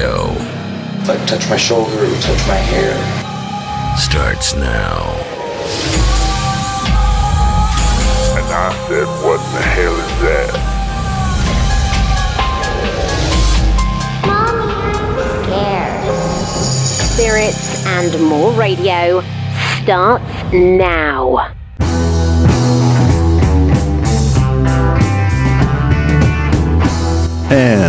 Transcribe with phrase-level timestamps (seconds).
[0.00, 0.32] Radio.
[1.02, 2.96] If I touch my shoulder, it would touch my hair.
[3.98, 5.12] Starts now.
[8.34, 10.76] And I said, what the hell is that?
[17.12, 19.22] Spirits and More Radio
[19.82, 21.49] starts now.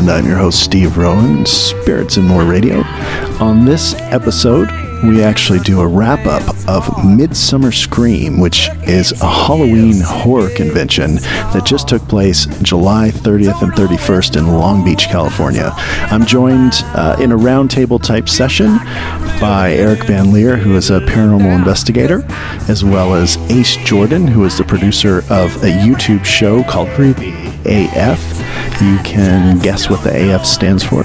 [0.02, 2.82] And I'm your host, Steve Rowan, Spirits and More Radio.
[3.40, 4.68] On this episode,
[5.04, 11.18] we actually do a wrap up of Midsummer Scream, which is a Halloween horror convention
[11.54, 15.72] that just took place July 30th and 31st in Long Beach, California.
[15.76, 18.78] I'm joined uh, in a roundtable type session
[19.40, 22.26] by Eric Van Leer, who is a paranormal investigator,
[22.68, 27.36] as well as Ace Jordan, who is the producer of a YouTube show called Creepy
[27.66, 28.31] AF.
[28.82, 31.04] You can guess what the AF stands for.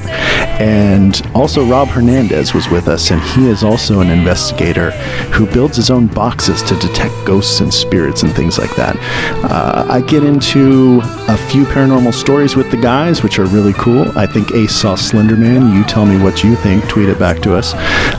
[0.58, 4.92] And also, Rob Hernandez was with us, and he is also an investigator
[5.32, 8.96] who builds his own boxes to detect ghosts and spirits and things like that.
[9.44, 14.06] Uh, I get into a few paranormal stories with the guys, which are really cool.
[14.16, 15.74] I think Ace saw Slenderman.
[15.76, 16.88] You tell me what you think.
[16.88, 17.74] Tweet it back to us.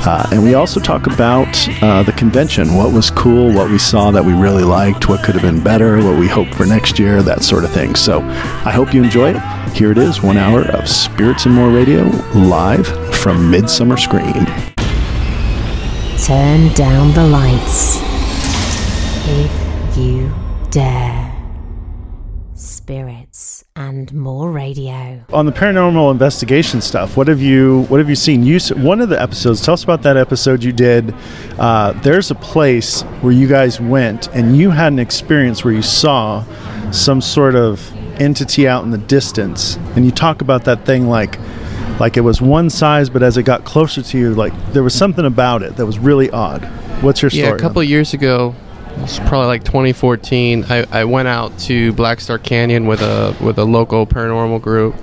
[0.06, 1.48] Uh, and we also talk about
[1.82, 5.34] uh, the convention what was cool, what we saw that we really liked, what could
[5.34, 7.96] have been better, what we hope for next year, that sort of thing.
[7.96, 9.38] So I hope you enjoy it.
[9.74, 12.04] Here it is, one hour of Spirits and More Radio
[12.36, 14.46] live from Midsummer Scream.
[16.24, 18.00] Turn down the lights.
[19.30, 20.34] If you
[20.72, 21.34] dare.
[22.54, 25.24] Spirits and more radio.
[25.32, 28.44] On the paranormal investigation stuff, what have you what have you seen?
[28.44, 29.62] You one of the episodes.
[29.62, 31.14] Tell us about that episode you did.
[31.60, 35.82] Uh, there's a place where you guys went, and you had an experience where you
[35.82, 36.44] saw
[36.92, 41.38] some sort of entity out in the distance, and you talk about that thing like
[42.00, 44.94] like it was one size, but as it got closer to you, like there was
[44.94, 46.64] something about it that was really odd.
[47.02, 47.48] What's your story?
[47.48, 48.56] Yeah, a couple of years ago,
[48.98, 50.66] it's probably like 2014.
[50.70, 54.96] I, I went out to Black Star Canyon with a with a local paranormal group,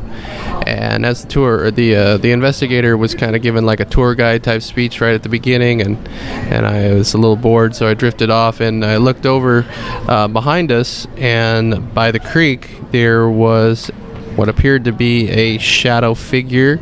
[0.67, 4.15] and as the tour, the uh, the investigator was kind of given like a tour
[4.15, 7.87] guide type speech right at the beginning, and and I was a little bored, so
[7.87, 9.67] I drifted off and I looked over
[10.09, 13.89] uh, behind us, and by the creek there was
[14.37, 16.81] what appeared to be a shadow figure.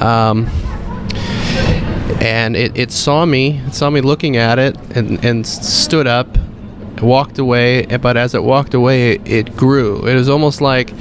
[0.00, 0.46] Um,
[2.20, 6.28] and it, it saw me it saw me looking at it and, and stood up
[7.00, 10.92] walked away but as it walked away it, it grew it was almost like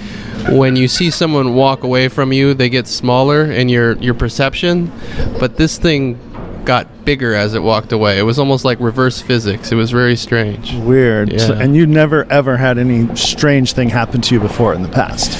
[0.52, 4.92] when you see someone walk away from you they get smaller in your your perception
[5.40, 6.18] but this thing
[6.66, 10.16] got bigger as it walked away it was almost like reverse physics it was very
[10.16, 11.40] strange Weird.
[11.42, 14.90] So- and you never ever had any strange thing happen to you before in the
[14.90, 15.38] past.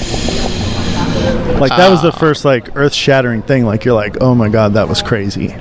[1.60, 3.66] Like that was the uh, first like earth shattering thing.
[3.66, 5.52] Like you're like, oh my god, that was crazy.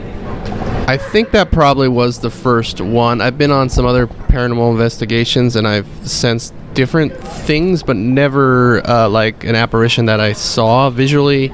[0.88, 3.20] I think that probably was the first one.
[3.22, 9.10] I've been on some other paranormal investigations and I've sensed different things, but never uh,
[9.10, 11.52] like an apparition that I saw visually.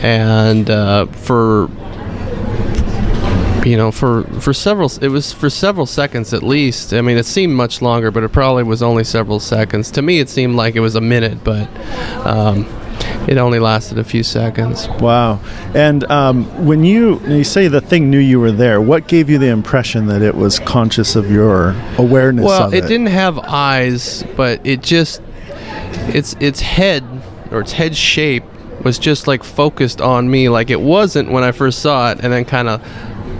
[0.00, 1.68] And uh, for
[3.66, 6.94] you know, for for several, it was for several seconds at least.
[6.94, 9.90] I mean, it seemed much longer, but it probably was only several seconds.
[9.90, 11.68] To me, it seemed like it was a minute, but
[12.26, 12.64] um,
[13.28, 14.88] it only lasted a few seconds.
[15.00, 15.40] Wow.
[15.74, 19.28] And um, when you when you say the thing knew you were there, what gave
[19.30, 22.88] you the impression that it was conscious of your awareness Well, of it it?
[22.88, 25.22] didn't have eyes, but it just
[26.14, 27.04] its its head
[27.50, 28.44] or its head shape
[28.82, 32.32] was just like focused on me like it wasn't when I first saw it and
[32.32, 32.82] then kind of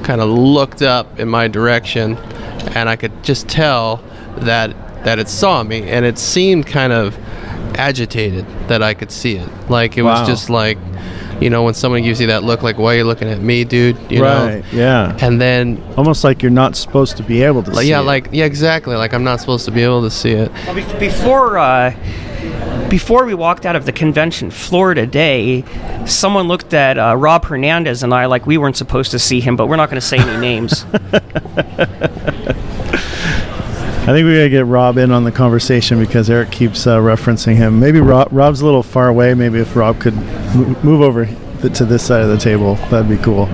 [0.04, 2.16] kind of looked up in my direction
[2.74, 3.96] and I could just tell
[4.36, 4.74] that
[5.04, 7.16] that it saw me and it seemed kind of
[7.76, 9.48] agitated that I could see it.
[9.70, 10.18] Like it Wow.
[10.20, 10.78] was just like
[11.40, 13.64] you know when someone gives you that look like why are you looking at me,
[13.64, 14.60] dude, you right.
[14.60, 14.62] know.
[14.72, 15.16] Yeah.
[15.20, 18.04] And then Almost like you're not supposed to be able to like, see yeah, it.
[18.04, 18.94] like yeah, exactly.
[18.96, 20.50] Like I'm not supposed to be able to see it.
[20.66, 21.94] Well, bef- before uh,
[22.88, 25.64] before we walked out of the convention Florida Day,
[26.06, 29.56] someone looked at uh, Rob Hernandez and I like we weren't supposed to see him,
[29.56, 30.84] but we're not going to say any names.
[34.02, 37.54] I think we gotta get Rob in on the conversation because Eric keeps uh, referencing
[37.54, 37.78] him.
[37.78, 39.32] Maybe Rob, Rob's a little far away.
[39.34, 43.16] Maybe if Rob could mo- move over to this side of the table, that'd be
[43.18, 43.44] cool.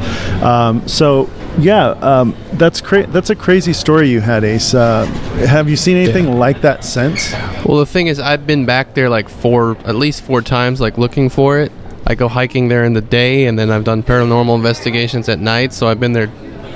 [0.42, 1.28] Um, so
[1.58, 4.72] yeah, um, that's cra- That's a crazy story you had, Ace.
[4.72, 5.04] Uh,
[5.46, 6.34] have you seen anything Yeah.
[6.34, 7.30] like that since?
[7.66, 10.96] Well, the thing is, I've been back there like four, at least four times, like
[10.96, 11.70] looking for it.
[12.06, 15.74] I go hiking there in the day, and then I've done paranormal investigations at night.
[15.74, 16.28] So I've been there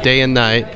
[0.03, 0.67] day and night.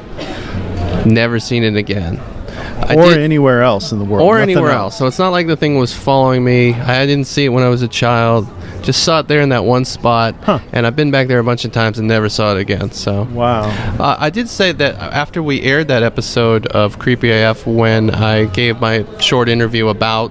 [1.05, 2.19] Never seen it again.
[2.57, 4.23] I or did- anywhere else in the world.
[4.27, 4.97] or Nothing anywhere else.
[4.99, 6.73] So it's not like the thing was following me.
[6.75, 8.47] I didn't see it when I was a child.
[8.83, 10.61] Just saw it there in that one spot, Huh.
[10.73, 12.93] and I've been back there a bunch of times and never saw it again.
[12.93, 13.63] So Wow.
[13.99, 18.45] uh, I did say that after we aired that episode of Creepy AF, when I
[18.45, 20.31] gave my short interview about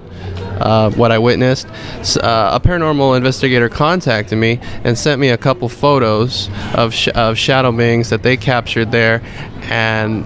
[0.62, 5.68] uh, what I witnessed, uh, a paranormal investigator contacted me and sent me a couple
[5.68, 9.22] photos of, sh- of shadow beings that they captured there,
[9.64, 10.24] and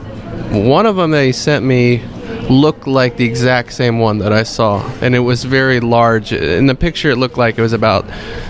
[0.51, 2.03] one of them they sent me
[2.49, 6.33] looked like the exact same one that I saw, and it was very large.
[6.33, 8.05] In the picture, it looked like it was about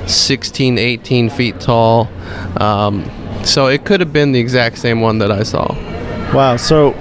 [0.08, 2.10] 16, 18 feet tall.
[2.58, 3.10] Um,
[3.44, 5.74] so it could have been the exact same one that I saw.
[6.34, 6.58] Wow.
[6.58, 6.94] So,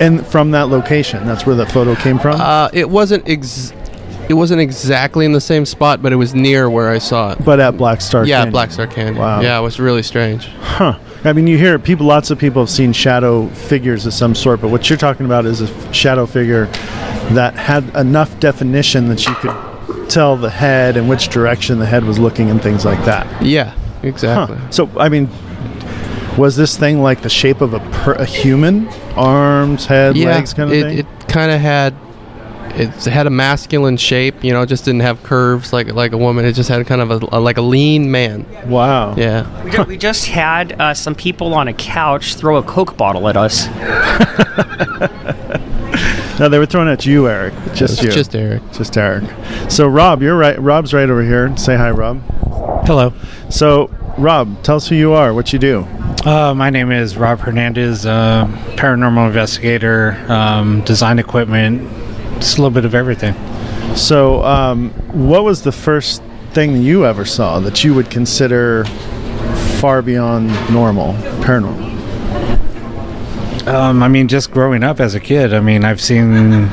[0.00, 2.40] and from that location, that's where the photo came from.
[2.40, 3.72] Uh, it wasn't ex-
[4.28, 7.44] it wasn't exactly in the same spot, but it was near where I saw it.
[7.44, 8.26] but at Black Star.
[8.26, 8.52] yeah, Canyon.
[8.52, 9.16] Black Star Canyon.
[9.16, 9.40] Wow.
[9.40, 10.46] Yeah, it was really strange.
[10.60, 10.98] Huh.
[11.24, 12.06] I mean, you hear people.
[12.06, 15.46] Lots of people have seen shadow figures of some sort, but what you're talking about
[15.46, 16.66] is a f- shadow figure
[17.32, 22.04] that had enough definition that you could tell the head and which direction the head
[22.04, 23.26] was looking and things like that.
[23.42, 23.76] Yeah, Huh.
[24.04, 24.58] exactly.
[24.70, 25.28] So, I mean,
[26.38, 28.88] was this thing like the shape of a, per- a human?
[29.16, 30.98] Arms, head, Yeah, legs, kind of it, thing.
[30.98, 31.94] it kind of had
[32.78, 34.44] it had a masculine shape.
[34.44, 36.44] You know, it just didn't have curves like like a woman.
[36.44, 38.46] It just had kind of a, a like a lean man.
[38.68, 39.14] wow.
[39.16, 39.64] Yeah.
[39.64, 43.28] We, ju- we just had uh, some people on a couch throw a Coke bottle
[43.28, 43.66] at us.
[46.38, 47.52] No, they were throwing at you, Eric.
[47.74, 48.12] Just you.
[48.12, 48.62] just Eric.
[48.72, 49.24] Just Eric.
[49.68, 50.56] So, Rob, you're right.
[50.60, 51.56] Rob's right over here.
[51.56, 52.22] Say hi, Rob.
[52.86, 53.12] Hello.
[53.50, 55.80] So, Rob, tell us who you are, what you do.
[56.24, 58.46] Uh, my name is Rob Hernandez, uh,
[58.76, 61.82] paranormal investigator, um, design equipment,
[62.40, 63.34] just a little bit of everything.
[63.96, 68.84] So, um, what was the first thing that you ever saw that you would consider
[69.80, 71.96] far beyond normal, paranormal?
[73.66, 76.68] Um, I mean, just growing up as a kid, I mean, I've seen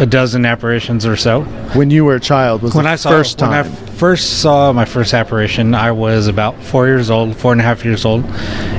[0.00, 1.42] a dozen apparitions or so.
[1.74, 4.72] When you were a child, was When the I saw first when I first saw
[4.72, 8.24] my first apparition, I was about four years old, four and a half years old,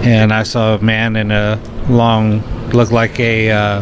[0.04, 1.60] and I saw a man in a
[1.90, 2.42] long,
[2.72, 3.82] looked like a uh,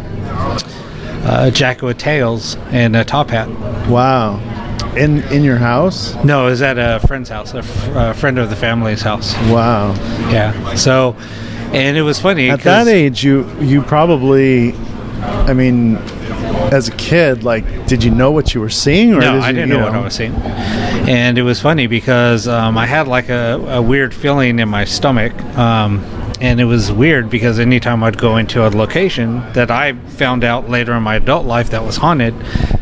[1.27, 3.47] uh, jacket with tails and a top hat.
[3.87, 4.39] wow.
[4.95, 6.15] In in your house?
[6.23, 9.35] No, it was at a friend's house, a, f- a friend of the family's house.
[9.51, 9.93] Wow.
[10.31, 10.73] Yeah.
[10.73, 11.15] So,
[11.71, 12.49] and it was funny.
[12.49, 14.73] At that age, you you probably,
[15.21, 15.97] I mean,
[16.71, 19.51] as a kid, like, did you know what you were seeing, or No, did I
[19.51, 20.33] didn't you know, what I was seeing.
[20.33, 24.83] And it was funny because um, I had like a, a weird feeling in my
[24.85, 25.33] stomach.
[25.57, 26.03] Um,
[26.41, 30.69] and it was weird because anytime I'd go into a location that I found out
[30.69, 32.33] later in my adult life that was haunted,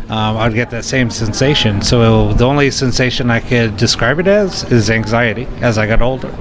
[0.10, 1.82] um, I'd get that same sensation.
[1.82, 6.34] So the only sensation I could describe it as is anxiety as I got older.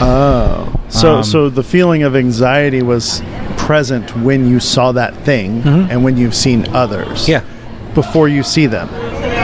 [0.00, 3.22] Oh, so Um, so the feeling of anxiety was
[3.56, 7.26] present when you saw that thing, and when you've seen others.
[7.26, 7.30] Mm-hmm.
[7.30, 7.94] Yeah.
[7.94, 8.88] Before you see them.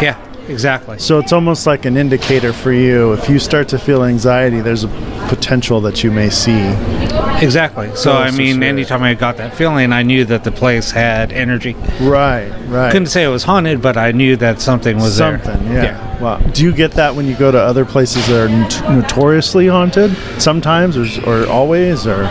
[0.03, 0.17] Yeah,
[0.49, 0.99] exactly.
[0.99, 3.13] So it's almost like an indicator for you.
[3.13, 4.89] If you start to feel anxiety, there's a
[5.29, 7.08] potential that you may see.
[7.41, 7.95] Exactly.
[7.95, 11.75] So, I mean, anytime I got that feeling, I knew that the place had energy.
[12.01, 12.91] Right, right.
[12.91, 15.85] Couldn't say it was haunted, but I knew that something was Something, there.
[15.85, 16.21] yeah.
[16.21, 16.39] Wow.
[16.39, 20.17] Do you get that when you go to other places that are not- notoriously haunted?
[20.39, 22.25] Sometimes, or, or always, or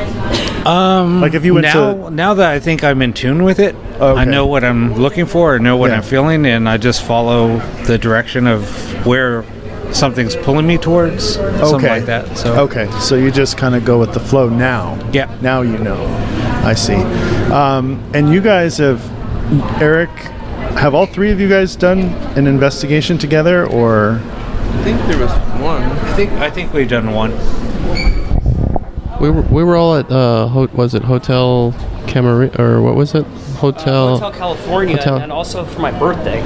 [0.66, 3.60] Um, Like if you went now, to- now that I think I'm in tune with
[3.60, 4.20] it, Okay.
[4.22, 5.98] I know what I'm looking for, I know what Yeah.
[5.98, 8.68] I'm feeling, and I just follow the direction of
[9.06, 9.46] where
[9.94, 12.38] something's pulling me towards, something okay, like that.
[12.38, 14.98] So okay, so you just kind of go with the flow now.
[15.12, 15.36] Yeah.
[15.42, 16.06] Now you know.
[16.64, 16.96] I see.
[17.52, 19.02] Um, and you guys have,
[19.82, 20.10] Eric,
[20.78, 22.00] have all three of you guys done
[22.38, 25.82] an investigation together, or I think there was one.
[25.84, 27.32] I think I think we've done one.
[29.22, 31.74] We were we were all at uh ho- was it Hotel
[32.06, 33.26] Camarin or what was it
[33.58, 34.18] Hotel?
[34.18, 35.18] Hotel California, Hotel.
[35.18, 36.40] and also for my birthday.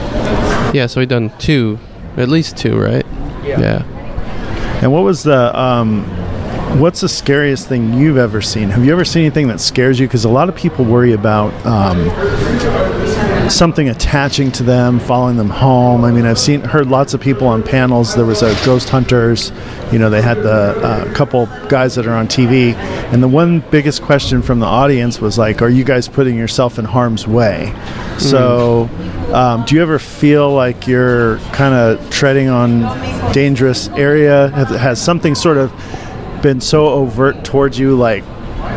[0.73, 1.79] Yeah, so we done two,
[2.15, 3.05] at least two, right?
[3.43, 3.59] Yeah.
[3.59, 4.79] Yeah.
[4.81, 6.03] and what was the um,
[6.79, 8.69] what's the scariest thing you've ever seen?
[8.69, 10.07] Have you ever seen anything that scares you?
[10.07, 11.97] Because a lot of people worry about um,
[13.49, 16.03] something attaching to them, following them home.
[16.03, 18.15] I mean, I've seen heard lots of people on panels.
[18.15, 19.51] There was a ghost hunters.
[19.91, 22.73] You know, they had the uh, couple guys that are on TV,
[23.13, 26.79] and the one biggest question from the audience was like, "Are you guys putting yourself
[26.79, 27.73] in harm's way?"
[28.17, 28.89] So,
[29.33, 32.81] um, do you ever feel like you're kind of treading on
[33.33, 34.49] dangerous area?
[34.49, 35.71] Has, has something sort of
[36.41, 38.23] been so overt towards you, like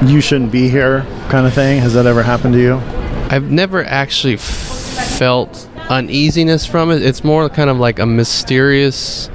[0.04, 1.80] you shouldn't be here, kind of thing?
[1.80, 2.94] Has that ever happened to you?
[3.35, 7.03] I've never actually felt uneasiness from it.
[7.03, 9.29] It's more kind of like a mysterious,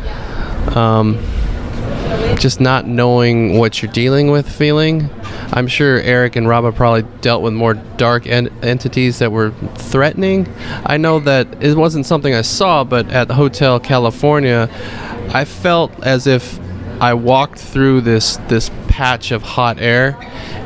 [0.74, 1.22] um,
[2.38, 5.10] just not knowing what you're dealing with feeling.
[5.52, 10.48] I'm sure Eric and Rob probably dealt with more dark en- entities that were threatening.
[10.86, 14.70] I know that it wasn't something I saw, but at Hotel California,
[15.34, 16.58] I felt as if
[17.02, 20.18] I walked through this this patch of hot air,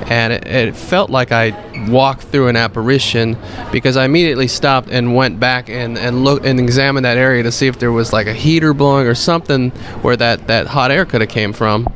[0.10, 1.54] and it, it felt like I
[1.90, 3.38] walked through an apparition
[3.72, 7.52] because I immediately stopped and went back and and looked and examined that area to
[7.52, 9.70] see if there was like a heater blowing or something
[10.02, 11.88] where that that hot air could have came from.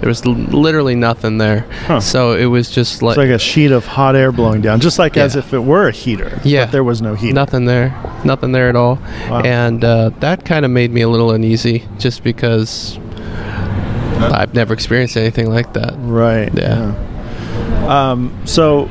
[0.00, 1.66] There was l- literally nothing there,
[2.00, 4.96] so it was just like, It's like a sheet of hot air blowing down, just
[4.96, 6.40] like as if it were a heater.
[6.44, 6.66] Yeah.
[6.66, 7.34] But there was no heater.
[7.34, 7.92] nothing there,
[8.24, 9.40] nothing there at all, Wow.
[9.42, 12.96] and uh, that kind of made me a little uneasy, just because
[14.18, 15.94] I've never experienced anything like that.
[15.96, 16.52] Right.
[16.54, 16.94] Yeah.
[16.94, 18.10] yeah.
[18.10, 18.84] Um, so,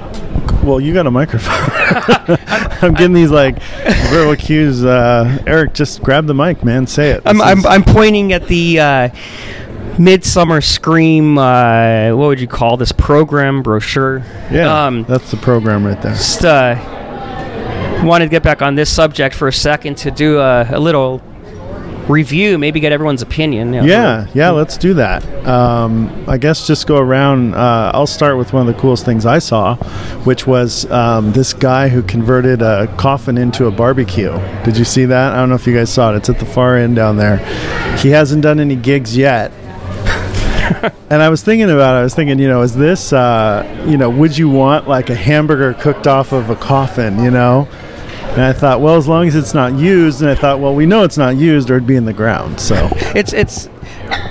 [0.64, 2.38] well, you got a microphone.
[2.82, 3.62] I'm getting these like
[4.10, 4.84] verbal cues.
[4.84, 6.88] Uh, Eric, just grab the mic, man.
[6.88, 7.22] Say it.
[7.26, 9.10] I'm, I'm, I'm pointing at the uh,
[10.00, 11.38] Midsummer Scream.
[11.38, 14.20] Uh, what would you call this program brochure?
[14.52, 16.14] yeah, Um, that's the program right there.
[16.14, 16.76] just uh,
[18.04, 21.22] wanted to get back on this subject for a second to do a, a little
[22.10, 23.74] review, maybe get everyone's opinion.
[23.74, 23.88] you know.
[23.88, 25.26] Yeah, yeah, let's do that.
[25.46, 27.54] Um, I guess just go around.
[27.54, 29.76] Uh, I'll start with one of the coolest things I saw,
[30.24, 34.32] which was um, this guy who converted a coffin into a barbecue.
[34.64, 35.34] Did you see that?
[35.34, 36.18] I don't know if you guys saw it.
[36.18, 37.38] It's at the far end down there.
[37.98, 39.52] He hasn't done any gigs yet.
[41.10, 42.00] and I was thinking about it.
[42.00, 45.16] I was thinking, you know, is this, uh, you know, would you want like a
[45.16, 47.68] hamburger cooked off of a coffin, you know?
[48.38, 50.86] And I thought, well, as long as it's not used, and I thought, well, we
[50.86, 52.60] know it's not used, or it'd be in the ground.
[52.60, 52.76] So,
[53.16, 53.68] it's it's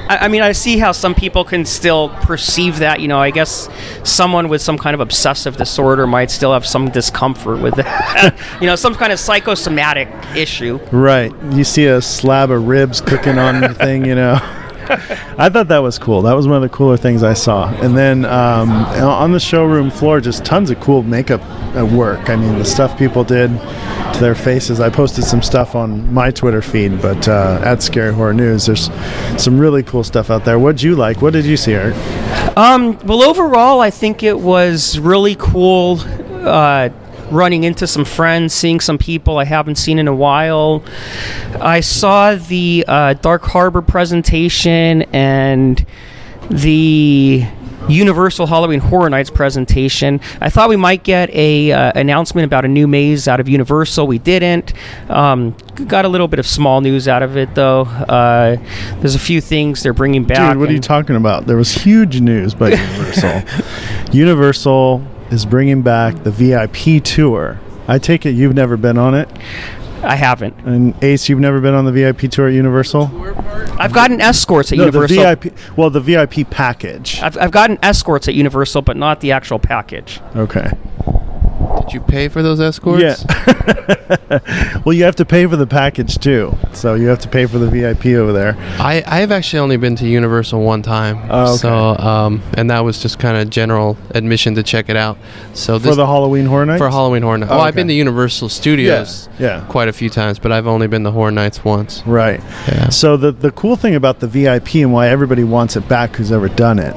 [0.09, 3.31] I, I mean i see how some people can still perceive that you know i
[3.31, 3.69] guess
[4.05, 8.67] someone with some kind of obsessive disorder might still have some discomfort with that you
[8.67, 11.33] know some kind of psychosomatic issue Right.
[11.53, 14.39] You see a slab of ribs cooking on the thing, you know.
[15.39, 16.23] I thought that was cool.
[16.23, 17.69] That was one of the cooler things I saw.
[17.83, 21.41] And then um, on the showroom floor, just tons of cool makeup
[21.93, 22.31] work.
[22.31, 23.51] I mean, the stuff people did
[24.17, 24.81] to their faces.
[24.81, 28.91] I posted some stuff on my Twitter feed, but uh, at Scary Horror News, there's
[29.43, 30.59] some really cool stuff out there.
[30.59, 31.21] What'd you like?
[31.21, 31.97] What did you see, Eric?
[32.57, 36.01] Um, well, overall, I think it was really cool
[36.47, 36.89] uh,
[37.31, 40.83] running into some friends, seeing some people I haven't seen in a while.
[41.61, 45.85] I saw the uh, Dark Harbor presentation and
[46.51, 47.47] the
[47.89, 50.21] Universal Halloween Horror Nights presentation.
[50.41, 54.07] I thought we might get a uh, announcement about a new maze out of Universal.
[54.07, 54.73] We didn't.
[55.09, 55.57] Um,
[55.87, 57.83] got a little bit of small news out of it though.
[57.83, 58.57] Uh,
[58.99, 60.53] there's a few things they're bringing back.
[60.53, 61.47] Dude, what are you talking about?
[61.47, 63.43] There was huge news by Universal.
[64.13, 67.59] Universal is bringing back the VIP tour.
[67.89, 69.29] I take it you've never been on it,
[70.03, 70.55] I haven't.
[70.67, 73.11] and Ace, you've never been on the VIP tour at Universal.
[73.79, 75.17] I've gotten escorts at No, Universal.
[75.17, 75.59] the VIP.
[75.77, 77.21] Well, the VIP package.
[77.23, 80.21] I've, I've gotten escorts at Universal, but not the actual package.
[80.35, 80.71] Okay.
[81.87, 83.01] Did you pay for those escorts?
[83.01, 84.81] Yeah.
[84.85, 87.59] well, you have to pay for the package too, so you have to pay for
[87.59, 88.57] the VIP over there.
[88.81, 91.25] I, I've actually only been to Universal one time.
[91.31, 91.59] Oh, okay.
[91.59, 95.17] So, um, and that was just kind of general admission to check it out.
[95.55, 96.81] So this For the Halloween Horror Nights.
[96.81, 97.53] for Halloween Horror Nights.
[97.53, 99.67] Oh, well, I've been to Universal Studios Yeah, yeah.
[99.69, 102.03] quite a few times, but I've only been to Horror Nights once.
[102.05, 102.41] Right.
[102.67, 102.89] Yeah.
[102.89, 106.33] So the the cool thing about the VIP and why everybody wants it back who's
[106.33, 106.97] ever done it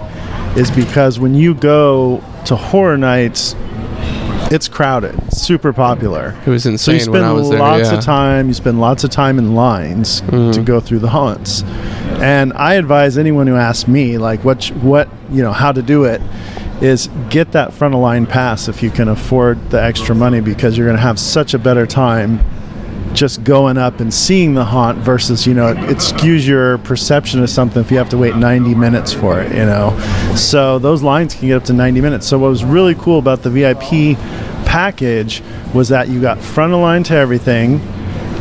[0.58, 3.56] is because when you go to horror nights,
[4.52, 6.36] it's crowded, super popular.
[6.46, 7.60] It was So insane you spend when I was there.
[7.60, 7.86] lots yeah.
[7.88, 7.98] Mm-hmm.
[7.98, 8.48] of time.
[8.48, 11.64] You spend lots of time in lines to go through the haunts.
[12.22, 16.04] And I advise anyone who asks me, like, what what you know, how to do
[16.06, 16.22] it,
[16.82, 20.78] is get that front of line pass if you can afford the extra money because
[20.78, 22.40] you're going to have such a better time
[23.14, 27.42] just going up and seeing the haunt versus you know it, it skews your perception
[27.42, 29.98] of something if you have to wait 90 minutes for it you know?
[30.36, 32.28] So those lines can get up to 90 minutes.
[32.28, 33.80] So what was really cool about the vip
[34.66, 35.42] package
[35.74, 37.80] was that you got front of line to everything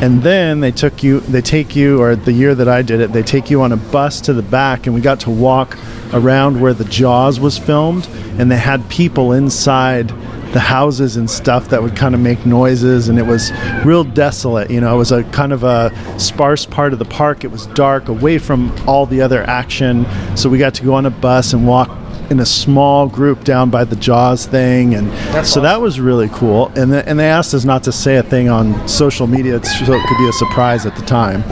[0.00, 3.12] and then they took you they take you or the year that i did it
[3.12, 5.76] they take you on a bus to the back and we got to walk
[6.12, 8.06] around where the jaws was filmed
[8.38, 10.12] and they had people inside
[10.52, 13.52] the houses and stuff that would kind of make noises and it was
[13.84, 17.44] real desolate you know it was a kind of a sparse part of the park.
[17.44, 20.06] It was dark away from all the other action.
[20.36, 21.90] So we got to go on a bus and walk
[22.30, 26.68] in a small group down by the jaws thing and so that was really cool.
[26.76, 29.92] And, the, and they asked us not to say a thing on social media so
[29.94, 31.42] it could be a surprise at the time.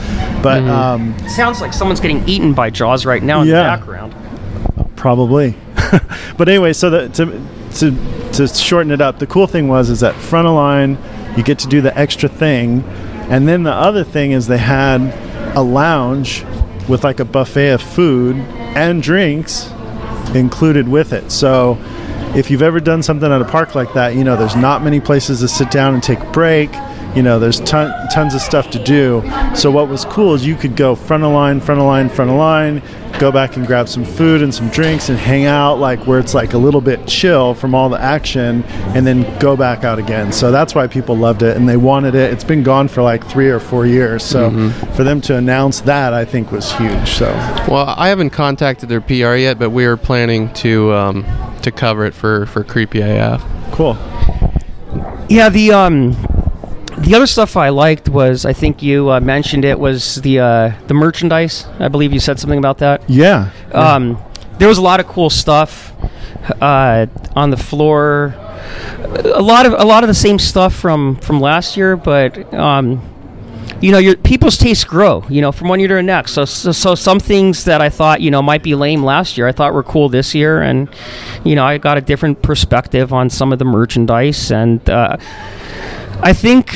[0.43, 3.63] But um, Sounds like someone's getting eaten by Jaws right now in Yeah.
[3.63, 4.15] the background.
[4.95, 5.55] probably.
[6.37, 7.25] But anyway so the, to,
[7.79, 7.91] to
[8.33, 10.97] to shorten it up the cool thing was is that front of line
[11.35, 12.83] you get to do the extra thing
[13.29, 15.01] and then the other thing is they had
[15.55, 16.43] a lounge
[16.87, 18.37] with like a buffet of food
[18.75, 19.69] and drinks
[20.33, 21.31] included with it.
[21.31, 21.77] So
[22.35, 24.99] if you've ever done something at a park like that, you know there's not many
[24.99, 26.69] places to sit down and take a break.
[27.15, 29.23] You know, there's ton, tons of stuff to do.
[29.55, 32.29] So what was cool is you could go front of line, front of line, front
[32.29, 32.81] of line,
[33.19, 36.33] go back and grab some food and some drinks and hang out like where it's
[36.33, 38.63] like a little bit chill from all the action
[38.95, 40.31] and then go back out again.
[40.31, 42.31] So that's why people loved it and they wanted it.
[42.31, 44.23] It's been gone for like 3 or 4 years.
[44.23, 47.09] So for them to announce that I think was huge.
[47.09, 47.25] So
[47.67, 51.25] Well, I haven't contacted their PR yet, but we are planning to um,
[51.61, 53.43] to cover it for for Creepy AF.
[53.71, 53.97] cool.
[55.29, 56.26] Yeah, the um,
[56.97, 60.71] the other stuff I liked was I think you uh, mentioned it was the uh,
[60.87, 61.65] the merchandise.
[61.79, 63.07] I believe you said something about that.
[63.09, 63.51] Yeah.
[63.71, 64.21] Um,
[64.57, 65.93] there was a lot of cool stuff
[66.61, 68.35] uh, on the floor.
[69.23, 73.01] A lot of a lot of the same stuff from from last year, but um,
[73.81, 75.23] you know, your people's tastes grow.
[75.29, 76.31] You know, from one year to the next.
[76.31, 79.47] So, so so some things that I thought you know might be lame last year,
[79.47, 80.89] I thought were cool this year, and
[81.43, 85.17] you know, I got a different perspective on some of the merchandise, and uh,
[86.19, 86.75] I think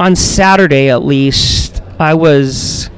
[0.00, 2.90] on Saturday at least, I was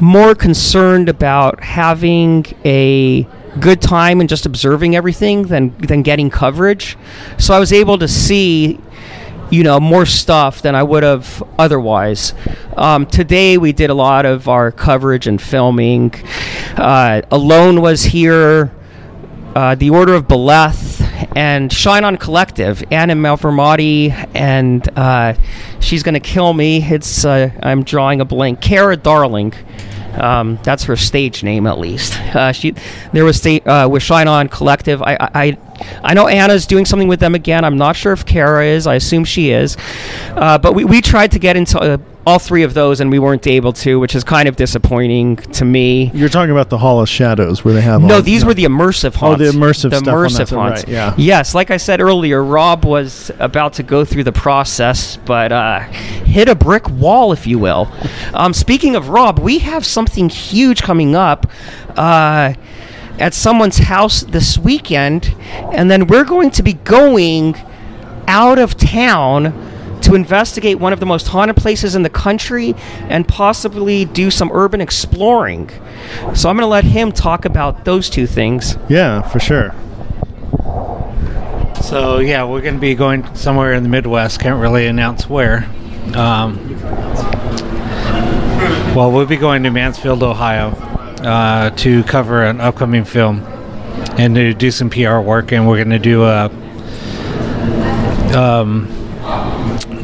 [0.00, 3.26] more concerned about having a
[3.58, 6.96] good time and just observing everything than than getting coverage.
[7.36, 8.78] So I was able to see
[9.50, 12.32] you know more stuff than I would have otherwise.
[12.76, 16.14] Um, today we did a lot of our coverage and filming.
[16.76, 18.72] Uh, Alone was here.
[19.54, 20.99] Uh, the Order of Beleth
[21.36, 25.34] and Shine On Collective, Anna Malvermati, and uh,
[25.80, 26.82] she's gonna kill me.
[26.82, 28.60] It's uh, I'm drawing a blank.
[28.60, 29.54] Kara Darling.
[30.14, 32.18] Um, that's her stage name, at least.
[32.34, 32.74] Uh, she
[33.12, 35.02] there was sta- uh, with Shine On Collective.
[35.02, 35.58] I, I
[36.02, 37.64] I know Anna's doing something with them again.
[37.64, 38.86] I'm not sure if Kara is.
[38.86, 39.76] I assume she is.
[40.30, 42.00] Uh, but we, we tried to get into
[42.30, 45.64] all three of those, and we weren't able to, which is kind of disappointing to
[45.64, 46.10] me.
[46.14, 48.64] You're talking about the Hall of Shadows where they have No, all- these were the
[48.64, 50.82] immersive Oh, the immersive the stuff immersive haunts.
[50.84, 51.14] right, yeah.
[51.18, 55.80] Yes, like I said earlier, Rob was about to go through the process, but uh,
[55.80, 57.92] hit a brick wall, if you will.
[58.32, 61.46] Um, speaking of Rob, we have something huge coming up.
[61.96, 62.54] Uh,
[63.18, 65.34] at someone's house this weekend,
[65.74, 67.54] and then we're going to be going
[68.26, 69.52] out of town
[70.10, 72.74] to investigate one of the most haunted places in the country
[73.08, 75.70] and possibly do some urban exploring.
[76.34, 78.76] So I'm going to let him talk about those two things.
[78.88, 79.72] Yeah, for sure.
[81.82, 84.40] So yeah, we're going to be going somewhere in the Midwest.
[84.40, 85.64] Can't really announce where.
[86.16, 86.76] Um,
[88.96, 90.70] well, we'll be going to Mansfield, Ohio,
[91.22, 93.40] uh, to cover an upcoming film
[94.18, 95.52] and to do some PR work.
[95.52, 96.46] And we're going to do a.
[98.36, 98.99] Um,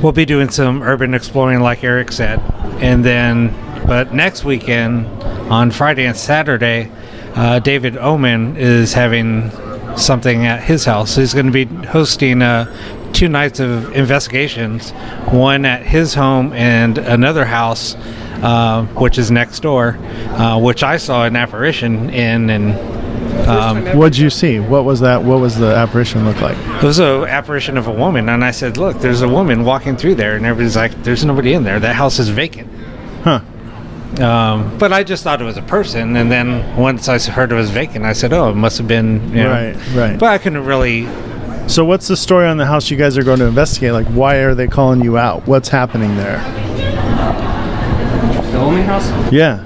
[0.03, 2.41] we'll be doing some urban exploring, like Eric said,
[2.81, 3.55] and then.
[3.87, 5.07] But next weekend,
[5.51, 6.91] on Friday and Saturday,
[7.35, 9.51] uh, David Oman is having
[9.97, 11.15] something at his house.
[11.15, 14.91] He's going to be hosting uh, two nights of investigations,
[15.31, 17.95] one at his home and another house,
[18.43, 19.99] uh, which is next door,
[20.31, 22.51] uh, which I saw an apparition in.
[22.51, 22.96] And
[23.49, 24.59] um, What'd you see?
[24.59, 25.22] What was that?
[25.22, 26.57] What was the apparition look like?
[26.59, 29.96] it was an apparition of a woman, and I said, "Look, there's a woman walking
[29.96, 31.79] through there," and everybody's like, "There's nobody in there.
[31.79, 32.70] That house is vacant."
[33.22, 33.40] Huh.
[34.20, 37.55] Um, but I just thought it was a person, and then once I heard it
[37.55, 39.51] was vacant, I said, "Oh, it must have been." You know.
[39.51, 40.18] Right, right.
[40.18, 41.07] But I couldn't really.
[41.68, 43.92] So what's the story on the house you guys are going to investigate?
[43.92, 45.46] Like why are they calling you out?
[45.46, 46.38] What's happening there?
[48.53, 49.33] The Oman House?
[49.33, 49.64] Yeah.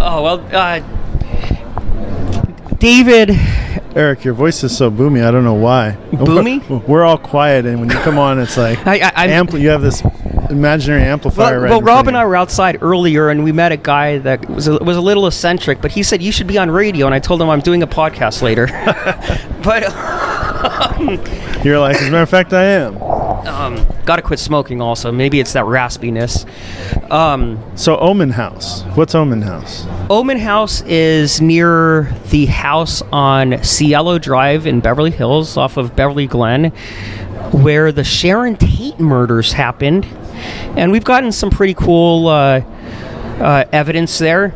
[0.00, 0.80] Oh, well, uh,
[2.82, 3.30] David.
[3.94, 5.24] Eric, your voice is so boomy.
[5.24, 5.96] I don't know why.
[6.10, 6.68] Boomy?
[6.68, 9.68] We're, we're all quiet, and when you come on, it's like I, I, ampli- You
[9.68, 10.02] have this
[10.50, 11.60] imaginary amplifier.
[11.60, 14.50] Well, right well Rob and I were outside earlier, and we met a guy that
[14.50, 17.14] was a, was a little eccentric, but he said you should be on radio, and
[17.14, 18.66] I told him I'm doing a podcast later.
[19.62, 19.84] but
[20.98, 23.11] um, You're like, as a matter of fact, I am.
[23.46, 24.80] Um, gotta quit smoking.
[24.80, 26.46] Also, maybe it's that raspiness.
[27.10, 28.82] Um, So Oman House.
[28.94, 29.84] What's Oman House?
[30.10, 36.26] Oman House is near the house on Cielo Drive in Beverly Hills, off of Beverly
[36.26, 36.66] Glen,
[37.50, 40.06] where the Sharon Tate murders happened.
[40.76, 42.60] And we've gotten some pretty cool uh,
[43.40, 44.54] uh, evidence there.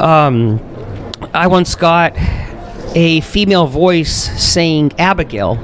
[0.00, 0.60] Um,
[1.32, 2.14] I once got
[2.96, 5.56] a female voice saying Abigail.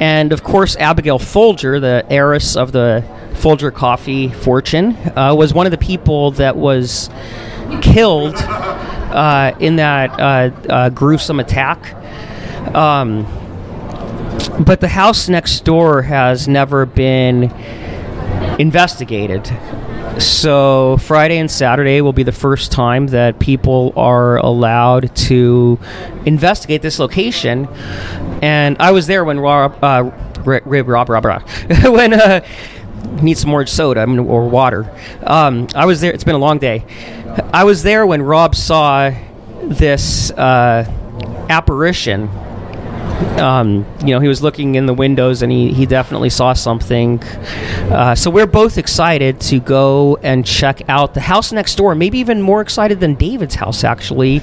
[0.00, 5.66] And of course, Abigail Folger, the heiress of the Folger coffee fortune, uh, was one
[5.66, 7.10] of the people that was
[7.82, 11.94] killed uh, in that uh, uh, gruesome attack.
[12.74, 13.26] Um,
[14.64, 17.52] but the house next door has never been
[18.58, 19.46] investigated.
[20.18, 25.78] So Friday and Saturday will be the first time that people are allowed to
[26.26, 27.68] investigate this location.
[28.42, 30.10] And I was there when Rob, uh,
[30.44, 31.42] Rib Rob, Rob, Rob,
[31.84, 32.44] when uh,
[33.22, 34.90] need some more soda or water.
[35.22, 36.12] Um, I was there.
[36.12, 36.84] It's been a long day.
[37.52, 39.12] I was there when Rob saw
[39.62, 40.84] this uh,
[41.48, 42.28] apparition.
[43.38, 47.22] Um, you know, he was looking in the windows and he, he definitely saw something.
[47.90, 51.94] Uh, so we're both excited to go and check out the house next door.
[51.94, 54.40] Maybe even more excited than David's house, actually.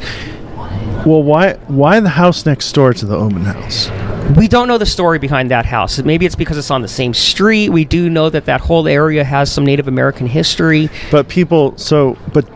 [1.05, 3.89] Well, why why the house next door to the Oman house?
[4.35, 5.99] We don't know the story behind that house.
[5.99, 7.69] Maybe it's because it's on the same street.
[7.69, 10.89] We do know that that whole area has some Native American history.
[11.11, 12.49] But people, so but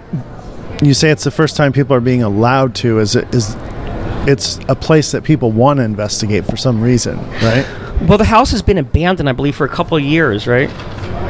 [0.81, 2.99] you say it's the first time people are being allowed to.
[2.99, 3.55] Is it is?
[4.27, 7.65] It's a place that people want to investigate for some reason, right?
[8.07, 10.69] Well, the house has been abandoned, I believe, for a couple of years, right?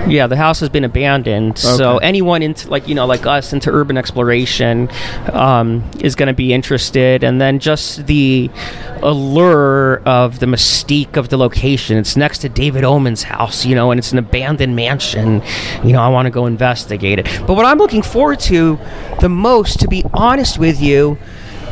[0.08, 1.58] Yeah, the house has been abandoned.
[1.58, 4.90] So anyone into like you know like us into urban exploration
[5.34, 8.50] um, is going to be interested, and then just the
[9.02, 11.98] allure of the mystique of the location.
[11.98, 15.42] It's next to David Oman's house, you know, and it's an abandoned mansion.
[15.84, 17.26] You know, I want to go investigate it.
[17.46, 18.80] But what I'm looking forward to
[19.20, 21.18] the most, to be honest with you,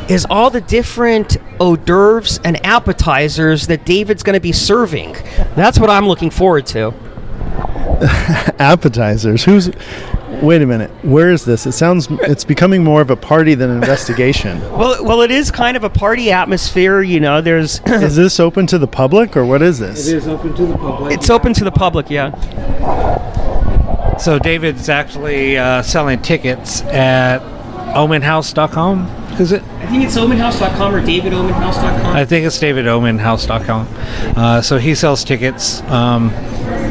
[0.08, 5.14] is all the different hors d'oeuvres and appetizers that David's going to be serving.
[5.54, 6.94] That's what I'm looking forward to.
[8.58, 9.44] Appetizers.
[9.44, 9.70] Who's?
[10.42, 10.90] Wait a minute.
[11.04, 11.66] Where is this?
[11.66, 12.06] It sounds.
[12.22, 14.60] It's becoming more of a party than an investigation.
[14.72, 17.02] Well, well, it is kind of a party atmosphere.
[17.02, 20.06] You know, there's is this open to the public or what is this?
[20.06, 21.14] is open to the public.
[21.14, 22.08] it's open to the public.
[22.08, 22.30] Yeah.
[24.18, 27.40] So David's actually uh, selling tickets at
[27.94, 29.06] omanhouse.com.
[29.40, 29.62] Is it?
[29.62, 32.16] I think it's omanhouse.com or davidomanhouse.com.
[32.16, 33.88] I think it's davidomanhouse.com.
[34.36, 35.80] Uh, so he sells tickets.
[35.82, 36.30] Um,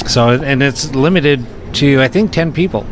[0.08, 2.86] so and it's limited to I think ten people.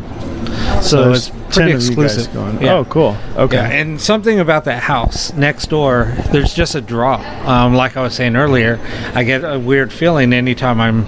[0.82, 2.34] So, there's it's pretty of you guys exclusive.
[2.34, 2.62] going.
[2.62, 2.74] Yeah.
[2.74, 3.16] Oh, cool.
[3.36, 3.56] Okay.
[3.56, 7.16] Yeah, and something about that house next door, there's just a draw.
[7.48, 8.78] Um, like I was saying earlier,
[9.14, 11.06] I get a weird feeling anytime I'm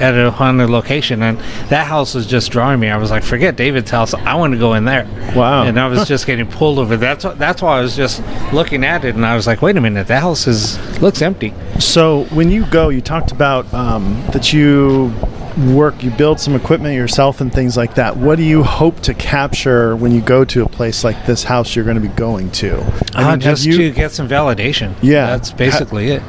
[0.00, 2.88] at a haunted location, and that house was just drawing me.
[2.88, 4.14] I was like, forget David's house.
[4.14, 5.04] I want to go in there.
[5.34, 5.64] Wow.
[5.64, 6.96] And I was just getting pulled over.
[6.96, 9.80] That's that's why I was just looking at it, and I was like, wait a
[9.80, 11.52] minute, that house is looks empty.
[11.78, 15.12] So when you go, you talked about um, that you
[15.72, 18.16] work, you build some equipment yourself and things like that.
[18.16, 21.74] What do you hope to capture when you go to a place like this house
[21.74, 22.76] you're going to be going to?
[23.14, 24.94] I Uh, have just you to get some validation.
[25.02, 25.26] Yeah.
[25.26, 26.22] that's basically it.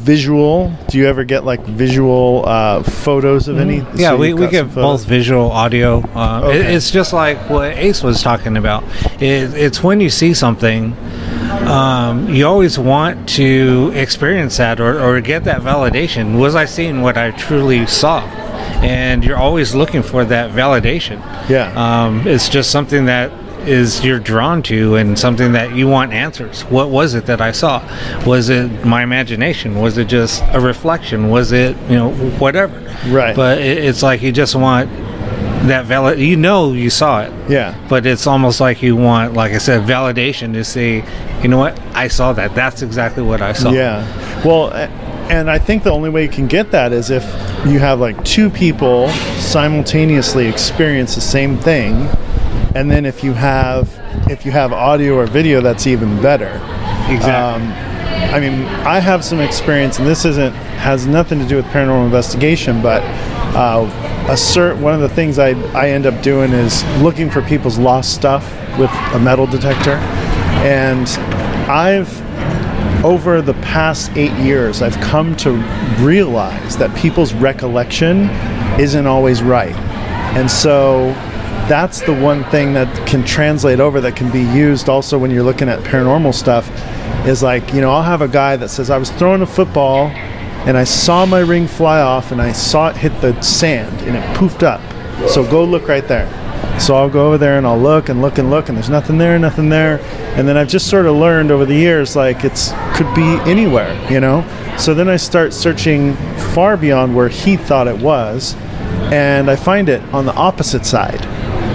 [0.00, 0.72] Visual?
[0.88, 3.80] Do you ever get like visual uh, photos of any?
[3.80, 3.98] Mm-hmm.
[3.98, 6.00] Yeah, so we, we get both visual, audio.
[6.14, 8.82] Uh, it- it's just like what Ace was talking about.
[9.20, 10.96] It, it's when you see something,
[11.68, 16.38] um, you always want to experience that or, or get that validation.
[16.38, 18.20] Was I seeing what I truly saw?
[18.82, 21.18] And you're always looking for that validation.
[21.50, 21.72] Yeah.
[21.76, 23.30] Um, it's just something that
[23.68, 26.62] is you're drawn to and something that you want answers.
[26.62, 27.82] What was it that I saw?
[28.26, 29.76] Was it my imagination?
[29.76, 31.28] Was it just a reflection?
[31.28, 32.78] Was it you know whatever?
[33.08, 33.34] Right.
[33.34, 34.90] But it, it's like you just want
[35.66, 36.18] that valid.
[36.18, 37.32] You know you saw it.
[37.50, 37.78] Yeah.
[37.88, 41.04] But it's almost like you want, like I said, validation to say,
[41.42, 42.54] you know what, I saw that.
[42.54, 43.70] That's exactly what I saw.
[43.70, 44.04] Yeah.
[44.44, 44.72] Well,
[45.30, 47.24] and I think the only way you can get that is if
[47.66, 52.08] you have like two people simultaneously experience the same thing,
[52.74, 53.88] and then if you have
[54.30, 56.52] if you have audio or video, that's even better.
[57.12, 57.30] Exactly.
[57.32, 57.90] Um,
[58.32, 62.04] I mean, I have some experience, and this isn't has nothing to do with paranormal
[62.04, 63.02] investigation, but
[63.56, 63.84] uh,
[64.28, 67.78] a cert, one of the things I I end up doing is looking for people's
[67.78, 69.94] lost stuff with a metal detector,
[70.62, 71.08] and
[71.68, 72.20] I've
[73.04, 75.52] over the past eight years, I've come to
[76.00, 78.28] realize that people's recollection
[78.78, 79.74] isn't always right.
[80.36, 81.14] And so
[81.70, 85.44] that's the one thing that can translate over that can be used also when you're
[85.44, 86.68] looking at paranormal stuff
[87.24, 90.08] is like, you know, I'll have a guy that says, I was throwing a football
[90.66, 94.16] and I saw my ring fly off and I saw it hit the sand and
[94.16, 94.80] it poofed up.
[95.30, 96.28] So go look right there.
[96.80, 99.18] So I'll go over there and I'll look and look and look, and there's nothing
[99.18, 100.00] there, nothing there.
[100.36, 103.94] And then I've just sort of learned over the years, like it's could be anywhere,
[104.10, 104.44] you know.
[104.76, 106.16] So then I start searching
[106.52, 108.56] far beyond where he thought it was,
[109.12, 111.24] and I find it on the opposite side.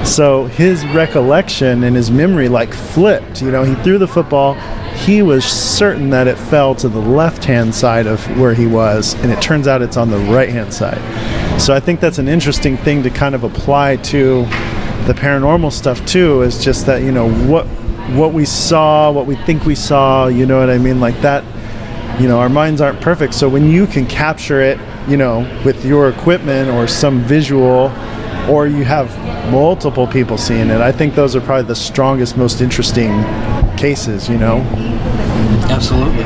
[0.06, 3.42] So his recollection and his memory like flipped.
[3.42, 4.54] You know, he threw the football.
[4.94, 9.32] He was certain that it fell to the left-hand side of where he was, and
[9.32, 11.02] it turns out it's on the right-hand side.
[11.60, 14.44] So I think that's an interesting thing to kind of apply to
[15.06, 16.44] the paranormal stuff too.
[16.44, 17.66] Is just that you know what
[18.16, 20.28] what we saw, what we think we saw.
[20.28, 21.00] You know what I mean?
[21.02, 21.44] Like that.
[22.22, 23.34] You know, our minds aren't perfect.
[23.34, 27.92] So when you can capture it, you know, with your equipment or some visual,
[28.50, 29.10] or you have
[29.52, 30.82] multiple people seeing it.
[30.82, 33.24] I think those are probably the strongest, most interesting
[33.78, 34.30] cases.
[34.30, 34.60] You know.
[35.70, 36.24] Absolutely.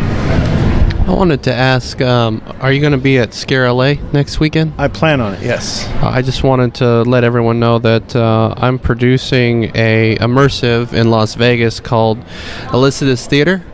[1.10, 4.74] I wanted to ask, um, are you going to be at Scare LA next weekend?
[4.78, 5.42] I plan on it.
[5.42, 5.88] Yes.
[6.04, 11.10] Uh, I just wanted to let everyone know that uh, I'm producing a immersive in
[11.10, 12.20] Las Vegas called
[12.68, 13.66] Elicitus Theater,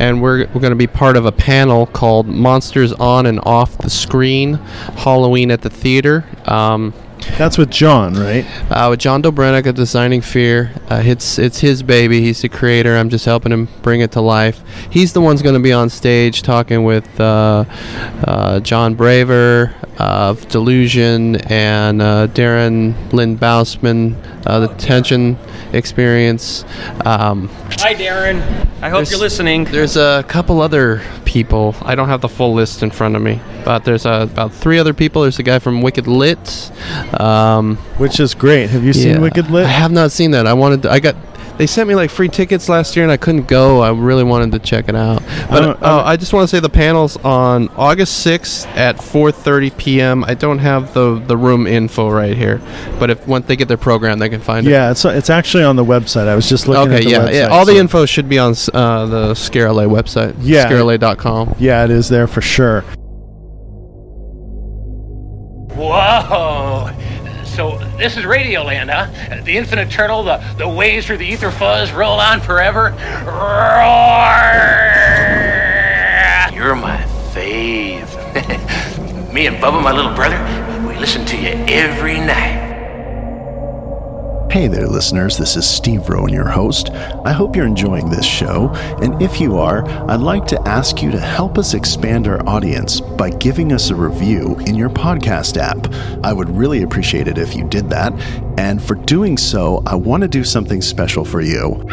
[0.00, 3.78] and we're, we're going to be part of a panel called Monsters on and Off
[3.78, 6.24] the Screen Halloween at the Theater.
[6.46, 6.92] Um,
[7.38, 8.44] That's with John, right?
[8.70, 10.72] uh, with John Dobrenik of Designing Fear.
[10.90, 12.20] Uh, it's it's his baby.
[12.20, 12.96] He's the creator.
[12.96, 14.60] I'm just helping him bring it to life.
[14.90, 17.64] He's the one's going to be on stage talking with uh,
[18.24, 25.38] uh, John Braver of Delusion and uh, Darren Lynn Bousman, uh, the Tension
[25.72, 26.64] Experience.
[27.04, 28.40] Um, Hi, Darren.
[28.82, 29.64] I hope you're listening.
[29.64, 31.74] there's a couple other people.
[31.82, 34.78] I don't have the full list in front of me, but there's uh, about three
[34.78, 35.22] other people.
[35.22, 36.72] There's a guy from Wicked Lit.
[37.18, 38.70] Um, Which is great.
[38.70, 39.18] Have you seen yeah.
[39.20, 39.66] Wicked Lit?
[39.66, 40.46] I have not seen that.
[40.46, 40.82] I wanted.
[40.82, 41.16] To, I got.
[41.58, 43.80] They sent me like free tickets last year, and I couldn't go.
[43.80, 45.22] I really wanted to check it out.
[45.50, 49.76] But don't- oh, I just want to say the panels on August 6th at 4:30
[49.76, 50.24] p.m.
[50.24, 52.62] I don't have the the room info right here,
[52.98, 54.70] but if once they get their program, they can find it.
[54.70, 56.28] Yeah, it's it's actually on the website.
[56.28, 57.04] I was just looking at Okay.
[57.04, 57.18] the Yeah.
[57.26, 57.34] website.
[57.34, 57.46] Yeah.
[57.48, 60.36] All the info should be on uh, the Scare LA website.
[60.40, 60.66] Yeah.
[60.70, 61.56] ScareLA.com.
[61.58, 62.84] Yeah, it is there for sure.
[65.74, 66.90] Whoa!
[67.44, 69.42] So this is Radioland, huh?
[69.42, 72.90] The infinite turtle, the, the waves through the ether fuzz roll on forever.
[73.26, 74.30] Roar!
[76.54, 76.98] You're my
[77.32, 78.08] fave.
[79.32, 80.38] Me and Bubba, my little brother,
[80.86, 82.59] we listen to you every night.
[84.50, 85.38] Hey there, listeners.
[85.38, 86.90] This is Steve Rowan, your host.
[86.90, 88.70] I hope you're enjoying this show.
[89.00, 93.00] And if you are, I'd like to ask you to help us expand our audience
[93.00, 95.94] by giving us a review in your podcast app.
[96.24, 98.12] I would really appreciate it if you did that.
[98.58, 101.86] And for doing so, I want to do something special for you.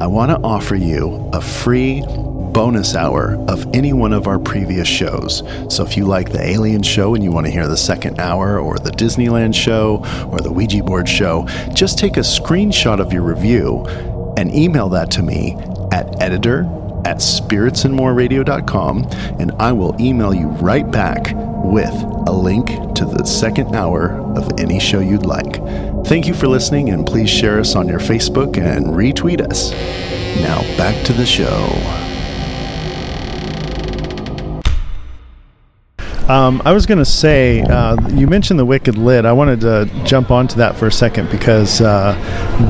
[0.00, 2.02] I want to offer you a free
[2.52, 5.42] bonus hour of any one of our previous shows.
[5.68, 8.58] So if you like the Alien show and you want to hear the second hour,
[8.58, 13.22] or the Disneyland show, or the Ouija board show, just take a screenshot of your
[13.22, 13.86] review
[14.36, 15.56] and email that to me
[15.92, 16.64] at editor
[17.04, 19.08] at spiritsandmoreradio.com
[19.40, 21.32] and I will email you right back
[21.64, 21.92] with
[22.26, 25.56] a link to the second hour of any show you'd like.
[26.06, 29.72] Thank you for listening and please share us on your Facebook and retweet us.
[30.40, 32.11] Now back to the show.
[36.28, 39.24] Um, I was going to say, uh, you mentioned the Wicked Lit.
[39.26, 42.12] I wanted to jump onto that for a second because uh,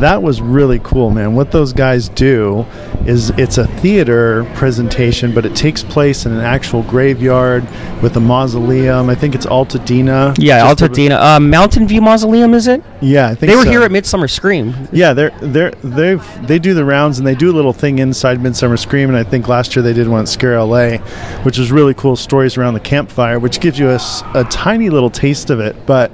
[0.01, 1.35] that was really cool, man.
[1.35, 2.65] What those guys do
[3.07, 7.65] is it's a theater presentation, but it takes place in an actual graveyard
[8.03, 9.11] with a mausoleum.
[9.11, 10.35] I think it's Altadena.
[10.39, 11.21] Yeah, Altadena.
[11.37, 12.83] Uh, Mountain View Mausoleum, is it?
[13.01, 13.71] Yeah, I think They were so.
[13.71, 14.75] here at Midsummer Scream.
[14.93, 18.41] Yeah, they're they're they they do the rounds and they do a little thing inside
[18.41, 20.99] Midsummer Scream, and I think last year they did one at Scare LA,
[21.43, 25.51] which was really cool stories around the campfire, which gives you a tiny little taste
[25.51, 25.75] of it.
[25.85, 26.13] But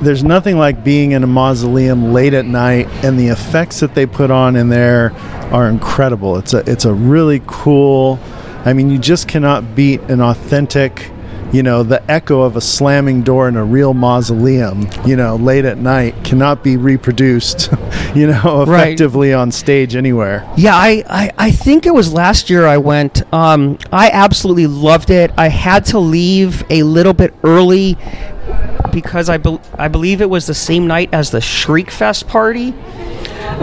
[0.00, 4.06] there's nothing like being in a mausoleum late at night, and the effects that they
[4.06, 5.12] put on in there
[5.52, 6.36] are incredible.
[6.36, 8.18] It's a it's a really cool.
[8.64, 11.10] I mean, you just cannot beat an authentic
[11.52, 15.64] you know, the echo of a slamming door in a real mausoleum, you know, late
[15.64, 17.70] at night cannot be reproduced,
[18.14, 18.82] you know, Right.
[18.88, 20.48] effectively on stage anywhere.
[20.56, 23.22] Yeah, I, I, I think it was last year I went.
[23.32, 25.30] Um, I absolutely loved it.
[25.36, 27.96] I had to leave a little bit early
[28.92, 32.72] because I, bel I believe it was the same night as the Shriek Fest party.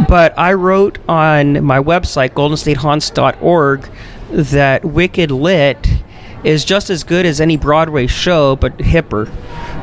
[0.07, 3.89] But I wrote on my website, goldenstatehaunts.org,
[4.31, 5.87] that Wicked Lit
[6.43, 9.31] is just as good as any Broadway show, but hipper.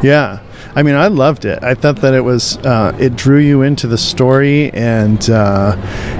[0.03, 0.41] Yeah.
[0.75, 1.63] I mean, I loved it.
[1.63, 5.75] I thought that it was, uh, it drew you into the story, and uh,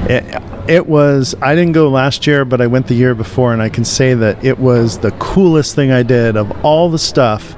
[0.09, 0.25] it,
[0.69, 1.35] it was.
[1.41, 4.15] I didn't go last year, but I went the year before, and I can say
[4.15, 7.57] that it was the coolest thing I did of all the stuff,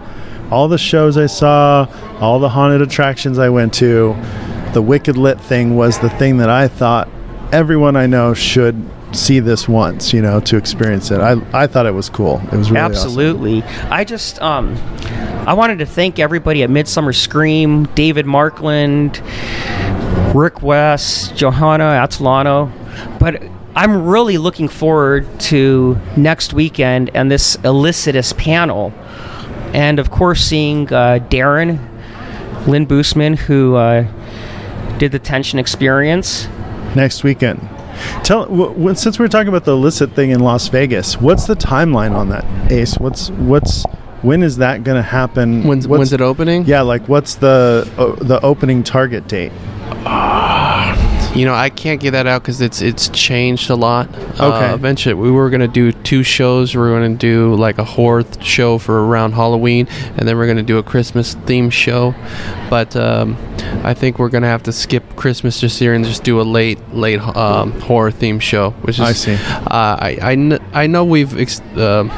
[0.51, 1.87] all the shows I saw,
[2.21, 4.15] all the haunted attractions I went to.
[4.75, 7.09] The Wicked Lit thing was the thing that I thought
[7.53, 8.77] everyone I know should
[9.13, 11.21] see this once, you know, to experience it.
[11.21, 12.41] I, I thought it was cool.
[12.53, 12.95] It was really awesome.
[12.95, 13.63] Absolutely.
[13.91, 14.77] I just um
[15.47, 19.23] I wanted to thank everybody at Midsummer Scream, David Markland,
[20.35, 22.71] Rick West, Johanna Atlano.
[23.19, 23.43] But
[23.75, 28.93] I'm really looking forward to next weekend and this Elicitus panel.
[29.73, 31.79] And of course seeing uh, Darren
[32.67, 34.07] Lynn Bousman who uh,
[34.99, 36.47] did the tension experience.
[36.95, 37.67] next weekend.
[38.23, 41.47] Tell w- w- since we we're talking about the illicit thing in Las Vegas, what's
[41.47, 42.97] the timeline on that, Ace?
[42.99, 43.85] What's what's
[44.23, 45.63] when is that going to happen?
[45.65, 46.65] When's, when's it opening?
[46.67, 49.53] Yeah, like what's the o the opening target date?
[50.05, 50.50] Ah.
[51.35, 54.09] You know, I can't get that out because it's it's changed a lot.
[54.35, 54.43] Okay.
[54.43, 56.75] Uh, eventually, we were gonna do two shows.
[56.75, 60.49] We were gonna do like a horror th- show for around Halloween, and then we're
[60.49, 62.15] gonna do a Christmas theme show.
[62.69, 63.37] But um,
[63.85, 66.81] I think we're gonna have to skip Christmas this year and just do a late
[66.93, 68.71] late um, horror theme show.
[68.83, 69.35] Which is I see.
[69.35, 71.39] Uh, I I, kn- I know we've.
[71.39, 72.09] Ex- uh,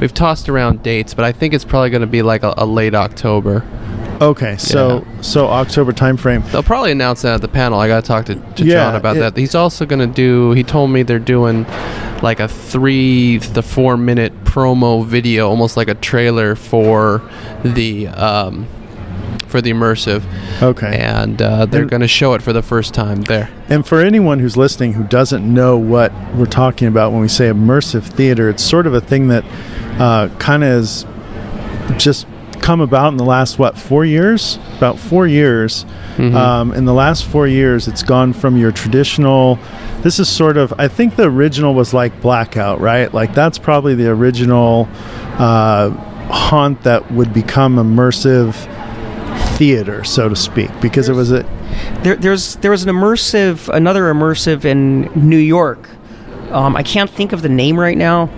[0.00, 2.64] We've tossed around dates, but I think it's probably going to be like a, a
[2.64, 3.64] late October.
[4.20, 6.48] Okay, so so October timeframe.
[6.50, 7.78] They'll probably announce that at the panel.
[7.78, 9.36] I got to talk to, to Yeah, John about it- that.
[9.36, 10.52] He's also going to do.
[10.52, 11.64] He told me they're doing
[12.22, 17.22] like a three to four minute promo video, almost like a trailer for
[17.62, 18.66] the um,
[19.46, 20.24] for the immersive.
[20.62, 20.98] Okay.
[20.98, 23.48] And uh, they're going to show it for the first time there.
[23.68, 27.48] And for anyone who's listening who doesn't know what we're talking about when we say
[27.48, 29.44] immersive theater, it's sort of a thing that
[30.00, 31.06] uh, kind of is
[31.96, 32.26] just
[32.60, 34.58] come about in the last what four years?
[34.76, 35.84] About four years.
[36.18, 39.58] Um, in the last four years, it's gone from your traditional.
[40.02, 40.72] This is sort of.
[40.78, 43.12] I think the original was like Blackout, right?
[43.12, 44.88] Like that's probably the original
[45.38, 45.90] uh,
[46.30, 48.54] haunt that would become immersive
[49.56, 51.42] theater, so to speak, because it was a
[52.02, 55.88] There, there's there was an immersive, another immersive in New York.
[56.50, 58.28] Um, I can't think of the name right now.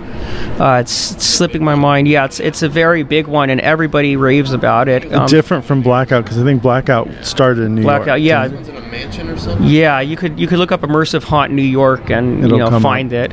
[0.60, 2.06] Uh, it's, it's slipping my mind.
[2.08, 5.10] Yeah, it's it's a very big one, and everybody raves about it.
[5.12, 8.50] Um, different from Blackout because I think Blackout started in New Blackout, York.
[8.50, 9.66] Blackout, yeah, in a mansion or something.
[9.66, 10.00] yeah.
[10.00, 12.82] You could you could look up immersive haunt New York and It'll you know come
[12.82, 13.32] find it.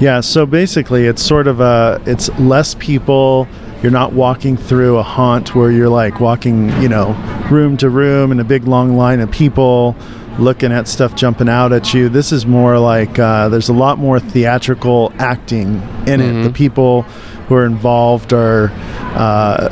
[0.00, 3.46] Yeah, so basically it's sort of a it's less people.
[3.82, 7.12] You're not walking through a haunt where you're like walking, you know,
[7.50, 9.94] room to room in a big long line of people
[10.38, 12.08] looking at stuff jumping out at you.
[12.08, 16.42] This is more like uh, there's a lot more theatrical acting in it.
[16.44, 17.02] The people
[17.48, 18.70] who are involved are
[19.14, 19.68] uh,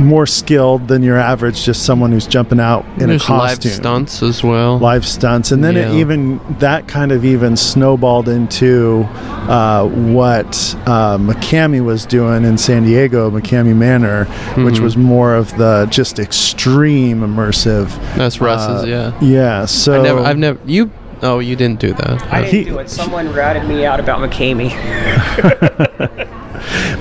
[0.00, 3.76] more skilled than your average just someone who's jumping out in There's a costume live
[3.80, 4.78] stunts as well.
[4.78, 9.02] live stunts and then it even that kind of even snowballed into
[9.48, 10.46] uh, what
[10.86, 14.24] uh, McKamey was doing in San Diego, McKamey Manor,
[14.64, 14.84] which Mm-hmm.
[14.84, 17.88] was more of the just extreme immersive.
[18.16, 19.18] That's Russ's, uh, yeah.
[19.20, 20.58] Yeah, so I never, I've never.
[20.64, 20.90] You.
[21.24, 22.22] Oh, you didn't do that.
[22.32, 22.88] I didn't He- do it.
[22.90, 24.70] Someone routed me out about McKamey.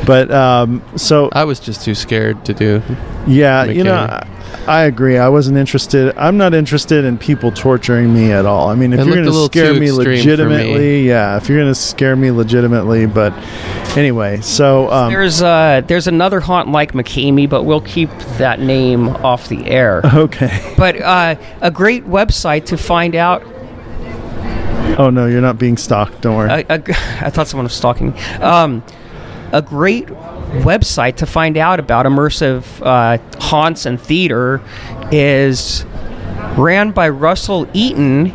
[0.05, 2.81] but um, so I was just too scared to do.
[3.27, 4.27] Yeah, you know, I,
[4.67, 5.17] I agree.
[5.17, 6.15] I wasn't interested.
[6.17, 8.69] I'm not interested in people torturing me at all.
[8.69, 10.15] I mean, if It you're going to scare me extreme for me.
[10.17, 13.31] legitimately, yeah, if you're going to scare me legitimately, but
[13.97, 19.09] anyway, so um, There's uh there's another haunt like McKamey, but we'll keep that name
[19.09, 20.01] off the air.
[20.13, 20.73] okay.
[20.77, 23.43] But uh, a great website to find out.
[24.97, 26.21] Oh no, you're not being stalked.
[26.21, 26.49] Don't worry.
[26.69, 26.77] I
[27.29, 28.11] thought someone was stalking.
[28.11, 28.19] me.
[28.41, 28.83] Um,
[29.51, 34.61] a great website to find out about immersive uh, haunts and theater
[35.11, 35.85] is
[36.57, 38.31] ran by Russell Eaton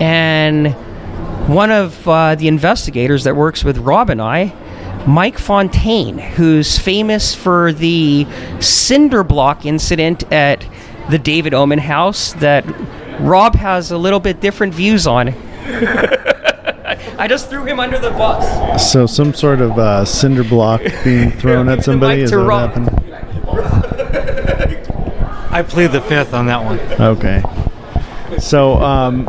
[0.00, 0.74] and
[1.48, 4.54] one of uh, the investigators that works with Rob and I.
[5.06, 8.26] Mike Fontaine, who's famous for the
[8.60, 10.66] cinder block incident at
[11.10, 12.64] the David Oman house that
[13.20, 15.28] Rob has a little bit different views on.
[17.18, 18.90] I just threw him under the bus.
[18.92, 22.72] so some sort of uh, cinder block being thrown at somebody is that what Rob.
[22.74, 23.00] happened?
[25.54, 26.80] I plead the fifth on that one.
[27.00, 27.42] Okay.
[28.38, 29.26] So um,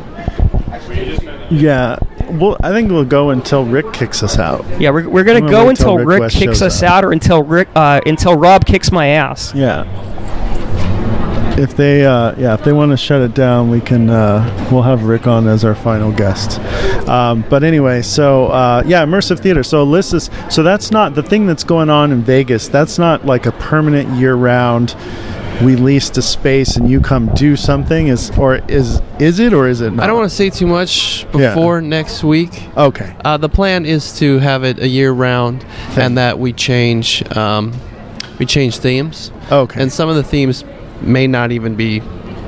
[1.52, 2.00] yeah,
[2.32, 4.66] well, I think we'll go until Rick kicks us out.
[4.82, 6.90] Yeah, we're, we're gonna gonna go wait until Rick Rick, kicks us up.
[6.90, 9.54] out, or until Rick, uh, until Rob kicks my ass.
[9.54, 9.84] Yeah.
[11.58, 14.10] If they, uh, yeah, if they want to shut it down, we can.
[14.10, 16.60] Uh, we'll have Rick on as our final guest.
[17.08, 19.64] Um, but anyway, so uh, yeah, immersive theater.
[19.64, 20.30] So Alyssa's.
[20.54, 22.68] So that's not the thing that's going on in Vegas.
[22.68, 24.96] That's not like a permanent year-round.
[25.64, 28.08] We leased a space and you come do something.
[28.10, 30.04] Is or is is it or is it not?
[30.04, 31.54] I don't want to say too much Yeah.
[31.56, 32.68] before next week.
[32.76, 33.16] Okay.
[33.24, 35.66] Uh, the plan is to have it a year round,
[35.96, 37.72] and that we change um,
[38.40, 39.32] we change themes.
[39.50, 39.82] Okay.
[39.82, 40.66] And some of the themes
[41.06, 42.00] may not even be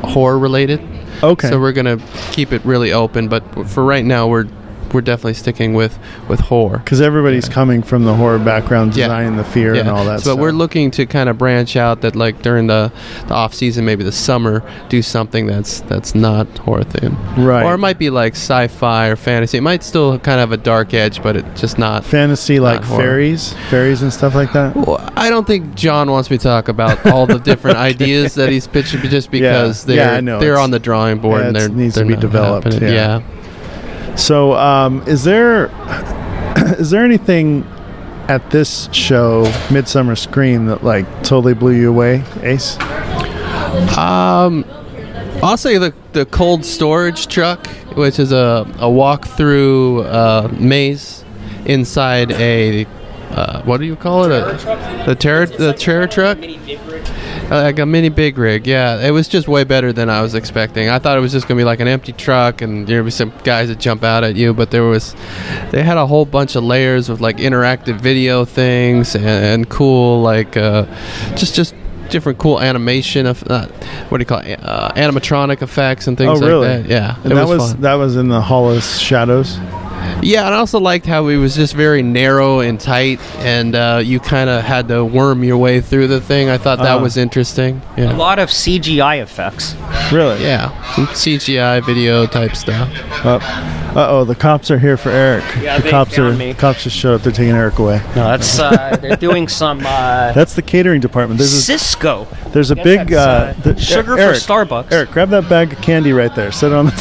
[0.04, 0.82] horror related.
[1.24, 1.50] Okay.
[1.50, 1.98] So we're gonna
[2.32, 4.48] keep it really open, but for right now, we're
[4.94, 5.98] we're definitely sticking with
[6.30, 6.78] with horror.
[6.80, 9.06] Because everybody's coming from the horror background, Yeah.
[9.08, 10.20] designing the fear and all that.
[10.20, 10.40] So stuff.
[10.40, 12.92] we're looking to kind of branch out that like during the,
[13.28, 17.18] the off season, maybe the summer, do something that's that's not horror themed.
[17.38, 17.64] Right.
[17.64, 19.58] Or it might be like sci-fi or fantasy.
[19.58, 22.84] It might still kind of have a dark edge, but it's just not fantasy like
[22.84, 23.02] horror.
[23.02, 24.76] fairies, fairies and stuff like that.
[24.76, 28.50] Well, I don't think John wants me to talk about all the different ideas that
[28.50, 29.96] he's pitching just because Yeah.
[29.96, 32.14] they're Yeah, they're It's- on the drawing board yeah, and they're needs to they're be
[32.14, 33.22] not developed, yeah.
[34.18, 35.68] So, um, is there
[36.80, 37.64] is there anything
[38.28, 42.78] at this show, Midsummer Scream, that like totally blew you away, Ace?
[43.98, 44.66] Um,
[45.44, 51.24] I'll say the the cold storage truck, which is a a walk through uh, maze
[51.66, 52.86] inside a
[53.30, 54.32] uh, what do you call it?
[54.32, 56.40] A, the terror the terror truck.
[57.50, 59.00] Like a mini big rig, yeah.
[59.00, 60.90] It was just way better than I was expecting.
[60.90, 63.12] I thought it was just gonna be like an empty truck, and there would be
[63.12, 64.54] some guys that jump out at you.
[64.54, 65.16] But there was,
[65.72, 70.22] they had a whole bunch of layers of like interactive video things and, and cool
[70.22, 70.86] like, uh,
[71.36, 71.74] just just
[72.10, 73.68] different cool animation of uh,
[74.10, 74.60] what do you call it?
[74.62, 76.68] Uh, animatronic effects and things oh, really?
[76.68, 76.90] like that.
[76.90, 79.58] Yeah, And that was, was, that was in the Hall of Shadows.
[80.24, 84.02] Yeah, and I also liked how it was just very narrow and tight, and uh,
[84.04, 86.50] you kind of had to worm your way through the thing.
[86.50, 87.04] I thought that Uh-huh.
[87.04, 87.82] was interesting.
[87.98, 88.14] Yeah.
[88.14, 89.76] A lot of CGI effects.
[90.12, 90.42] Really?
[90.44, 92.90] Yeah, some CGI video type stuff.
[93.26, 95.44] Uh oh, the cops are here for Eric.
[95.62, 96.54] Yeah, the they cops found are me.
[96.54, 97.22] cops just showed up.
[97.24, 97.98] They're taking Eric away.
[98.16, 101.40] No, that's uh, they're doing some uh, That's the catering department.
[101.40, 102.28] There's a, Cisco.
[102.54, 104.92] there's a Guess big that's, uh, uh, the- sugar for Eric, Starbucks.
[104.92, 106.52] Eric, grab that bag of candy right there.
[106.52, 106.92] Set it on the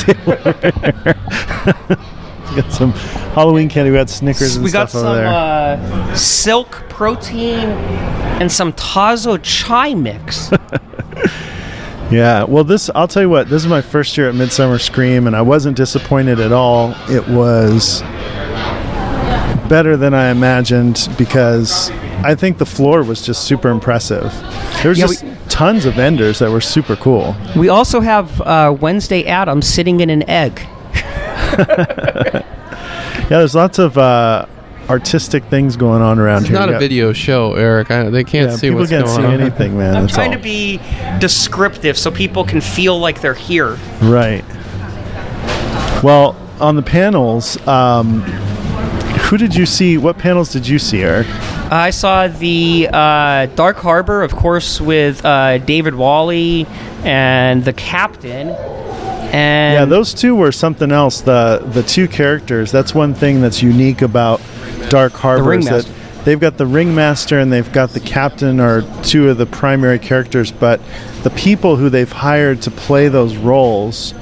[1.87, 1.97] table.
[2.57, 2.93] Got some
[3.35, 3.91] Halloween candy.
[3.91, 7.69] We got Snickers and we got some uh, silk protein
[8.41, 10.51] and some Tazo chai mix.
[12.09, 13.49] Yeah, well, this I'll tell you what.
[13.51, 16.95] This is my first year at Midsummer Scream, and I wasn't disappointed at all.
[17.11, 18.01] It was
[19.69, 21.91] better than I imagined because
[22.23, 24.33] I think the floor was just super impressive.
[24.83, 27.35] There was Yeah, just tons of vendors that were super cool.
[27.57, 30.65] we also have uh, Wednesday Addams sitting in an egg.
[33.29, 34.47] Yeah, there's lots of uh,
[34.89, 36.47] artistic things going on around here.
[36.47, 36.59] It's here.
[36.61, 37.91] not You a got- video show, Eric.
[37.91, 39.41] I, they can't Yeah, see people what's can't going see on.
[39.41, 39.97] anything, man.
[39.97, 40.37] I'm That's trying all.
[40.37, 40.79] to be
[41.19, 43.79] descriptive so people can feel like they're here.
[44.01, 44.45] Right.
[46.05, 48.21] Well, on the panels, um,
[49.27, 49.99] who did you see?
[49.99, 51.27] What panels did you see, Eric?
[51.73, 56.65] I saw the uh, Dark Harbor, of course, with uh, David Wally
[57.03, 58.55] and the captain.
[59.33, 61.21] And Yeah, those two were something else.
[61.21, 62.73] The the two characters.
[62.73, 64.41] That's one thing that's unique about
[64.89, 65.89] Dark Harbor is that
[66.25, 70.51] they've got the ringmaster and they've got the captain are two of the primary characters,
[70.51, 70.81] but
[71.23, 74.13] the people who they've hired to play those roles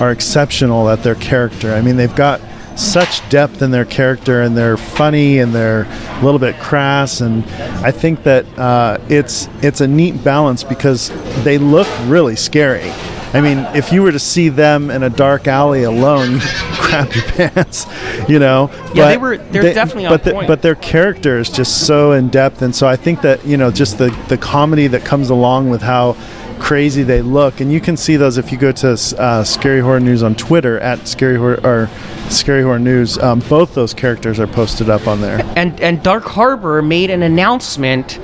[0.00, 1.72] are exceptional at their character.
[1.74, 2.40] I mean, they've got
[2.76, 7.44] such depth in their character and they're funny and they're a little bit crass and
[7.84, 11.10] I think that uh, it's it's a neat balance because
[11.44, 12.90] they look really scary.
[13.32, 16.38] I mean, if you were to see them in a dark alley alone,
[16.72, 17.86] crap your pants,
[18.28, 18.70] you know.
[18.94, 20.48] Yeah, they were- they're definitely on but the- point.
[20.48, 23.70] but their character is just so in depth, and so I think that you know
[23.70, 26.16] just the the comedy that comes along with how
[26.58, 30.00] crazy they look, and you can see those if you go to uh, Scary Horror
[30.00, 31.88] News on Twitter at Scary Horror or
[32.30, 33.16] Scary Horror News.
[33.18, 35.40] Um, both those characters are posted up on there.
[35.56, 38.18] and and Dark Harbor made an announcement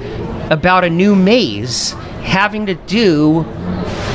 [0.50, 1.92] about a new maze
[2.22, 3.42] having to do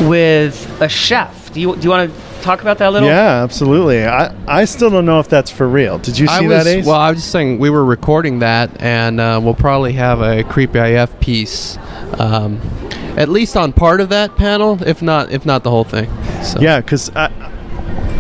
[0.07, 1.53] with a chef.
[1.53, 3.07] Do you do you want to talk about that a little?
[3.09, 4.05] Yeah, absolutely.
[4.05, 5.97] I I still don't know if that's for real.
[5.99, 6.85] Did you see I that, Ace?
[6.85, 10.43] well, I was just saying we were recording that, and uh, we'll probably have a
[10.43, 11.77] creepy IF piece,
[12.19, 12.59] um,
[13.17, 16.09] at least on part of that panel, if not if not the whole thing.
[16.43, 16.59] So.
[16.61, 17.09] yeah, because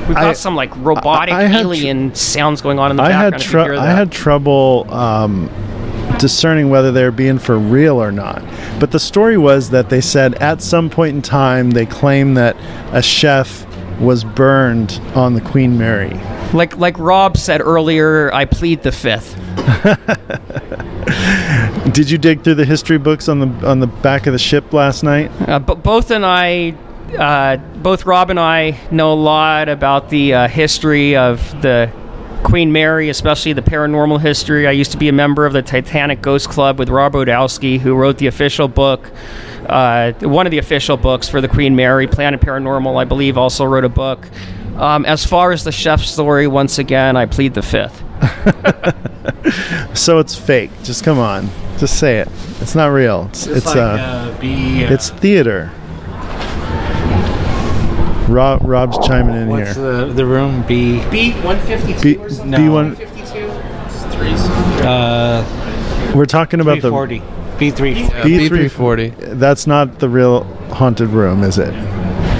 [0.07, 2.97] We've got I- some like robotic I- I had tr- alien sounds going on in
[2.97, 3.33] the I background.
[3.33, 3.95] had tr- I that.
[3.95, 5.49] had trouble um,
[6.21, 8.41] discerning whether they're being for real or not.
[8.79, 12.55] But the story was that they said at some point in time they claimed that
[12.93, 13.65] a chef
[13.99, 16.13] was burned on the Queen Mary.
[16.53, 18.33] like like Rob said earlier.
[18.33, 19.35] I plead the fifth.
[21.93, 24.71] Did you dig through the history books on the on the back of the ship
[24.73, 25.29] last night?
[25.47, 26.71] Uh, but both and I,
[27.17, 31.91] uh, both Rob and I know a lot about the uh, history of the
[32.43, 34.67] Queen Mary, especially the paranormal history.
[34.67, 37.95] I used to be a member of the Titanic Ghost Club with Rob Odowski, who
[37.95, 39.11] wrote the official book,
[39.67, 42.07] uh, one of the official books for the Queen Mary.
[42.07, 44.27] Planet Paranormal, I believe, also wrote a book.
[44.75, 48.03] Um, as far as the chef story, once again, I plead the fifth.
[49.93, 50.71] So it's fake.
[50.83, 51.49] Just come on.
[51.77, 52.27] Just say it.
[52.59, 53.27] It's not real.
[53.29, 55.71] It's it's like, uh, uh, be, uh, it's theater.
[58.31, 60.05] Rob Rob's chiming in what's here.
[60.05, 60.63] the the room?
[60.67, 62.61] B B one fifty B, two or something.
[62.61, 62.95] B one.
[62.95, 63.47] Fifty two.
[64.87, 67.21] uh We're talking about three the forty.
[67.59, 67.93] B three.
[67.93, 68.69] Yeah, B340.
[69.11, 69.39] B340.
[69.39, 71.71] That's not the real haunted room, is it?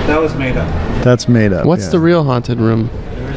[0.07, 1.03] That was made up.
[1.03, 1.65] That's made up.
[1.65, 1.91] What's yeah.
[1.91, 2.89] the real haunted room?
[3.15, 3.31] There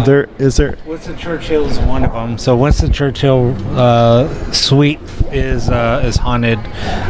[0.00, 0.76] is There is there.
[0.86, 2.38] Winston Churchill is one of them.
[2.38, 6.58] So Winston Churchill uh, suite is uh, is haunted.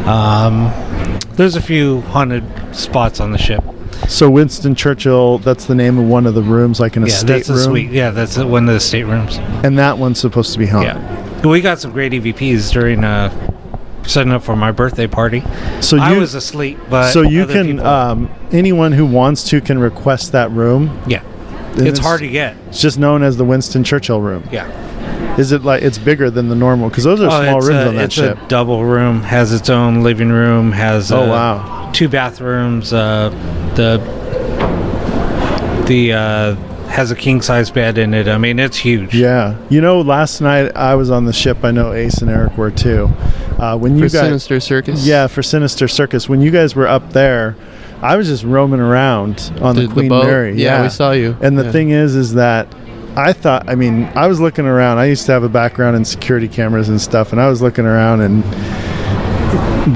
[0.06, 0.70] Um,
[1.36, 2.44] there's a few haunted
[2.74, 3.62] spots on the ship.
[4.08, 5.38] So Winston Churchill.
[5.38, 7.54] That's the name of one of the rooms, like in a yeah, state that's a
[7.54, 7.62] room.
[7.64, 7.90] suite.
[7.90, 9.36] Yeah, that's one of the staterooms.
[9.64, 10.96] And that one's supposed to be haunted.
[10.96, 11.46] Yeah.
[11.46, 13.30] we got some great EVPs during uh,
[14.06, 15.42] setting up for my birthday party.
[15.80, 19.78] So I you- was asleep, but so you can um, anyone who wants to can
[19.78, 21.00] request that room.
[21.06, 21.22] yeah,
[21.78, 22.56] And it's hard to get.
[22.68, 24.46] It's just known as the Winston Churchill room.
[24.52, 24.68] Yeah.
[25.38, 26.88] Is it like it's bigger than the normal?
[26.90, 28.38] Because those are Oh, small rooms a, on that it's ship.
[28.42, 31.90] a double room, has its own living room, has Oh, uh, wow.
[31.94, 32.92] two bathrooms.
[32.92, 33.30] Uh,
[33.74, 33.98] the
[35.86, 36.54] the uh,
[36.88, 38.28] has a king size bed in it.
[38.28, 39.14] I mean, it's huge.
[39.14, 41.64] Yeah, you know, last night I was on the ship.
[41.64, 43.04] I know Ace and Eric were too.
[43.58, 45.06] Uh, when you For guys, Sinister Circus?
[45.06, 46.28] yeah, for Sinister Circus.
[46.28, 47.56] When you guys were up there,
[48.02, 50.24] I was just roaming around on the, The- the Queen boat?
[50.24, 50.54] Mary.
[50.60, 51.36] Yeah, we saw you.
[51.40, 51.72] And the Yeah.
[51.72, 52.66] thing is, is that
[53.16, 53.68] I thought.
[53.68, 54.98] I mean, I was looking around.
[54.98, 57.84] I used to have a background in security cameras and stuff, and I was looking
[57.86, 58.42] around, and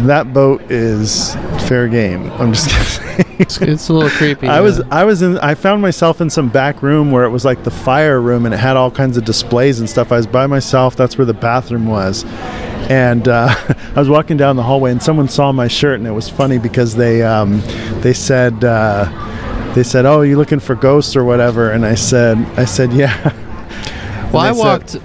[0.06, 1.34] that boat is
[1.68, 2.30] fair game.
[2.32, 3.22] I'm just gonna say.
[3.38, 4.48] It's, it's a little creepy.
[4.48, 4.80] I was.
[4.90, 7.70] I was in I found myself in some back room where it was like the
[7.70, 10.10] fire room and it had all kinds of displays and stuff.
[10.12, 10.96] I was by myself.
[10.96, 12.24] That's where the bathroom was.
[12.88, 13.48] And uh,
[13.94, 16.58] I was walking down the hallway and someone saw my shirt and it was funny
[16.58, 17.60] because they um,
[18.00, 22.38] they said uh, they said, "Oh, you looking for ghosts or whatever?" And I said
[22.58, 23.32] I said, "Yeah."
[24.32, 24.96] Well, I they said- walked.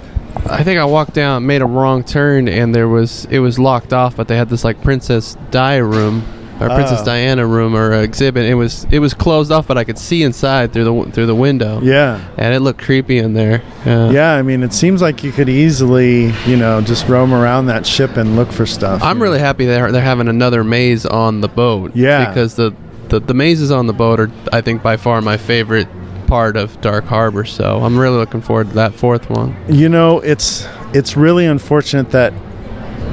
[0.50, 3.92] I think I walked down, made a wrong turn, and there was it was locked
[3.92, 4.16] off.
[4.16, 6.24] But they had this like Princess Di room
[6.64, 7.04] or Princess Oh.
[7.04, 8.46] Diana room or exhibit.
[8.46, 11.34] It was it was closed off, but I could see inside through the through the
[11.34, 11.80] window.
[11.82, 12.20] Yeah.
[12.36, 13.62] and it looked creepy in there.
[13.86, 14.10] Yeah.
[14.10, 17.86] Yeah, I mean, it seems like you could easily, you know, just roam around that
[17.86, 19.02] ship and look for stuff.
[19.02, 21.96] I'm really happy they're they're having another maze on the boat.
[21.96, 22.28] Yeah.
[22.28, 22.74] because the,
[23.08, 25.88] the the mazes on the boat are I think by far my favorite
[26.26, 27.44] part of Dark Harbor.
[27.44, 29.54] So I'm really looking forward to that fourth one.
[29.68, 32.32] You know, it's it's really unfortunate that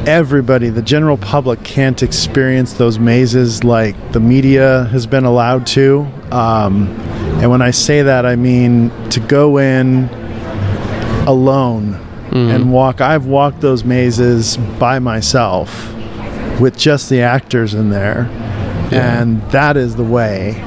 [0.09, 6.07] everybody, the general public, can't experience those mazes like the media has been allowed to.
[6.31, 6.87] Um,
[7.39, 10.09] and when I say that, I mean to go in
[11.27, 11.93] alone
[12.31, 13.01] and walk.
[13.01, 15.93] I've walked those mazes by myself
[16.59, 18.23] with just the actors in there,
[18.91, 20.63] and that is the way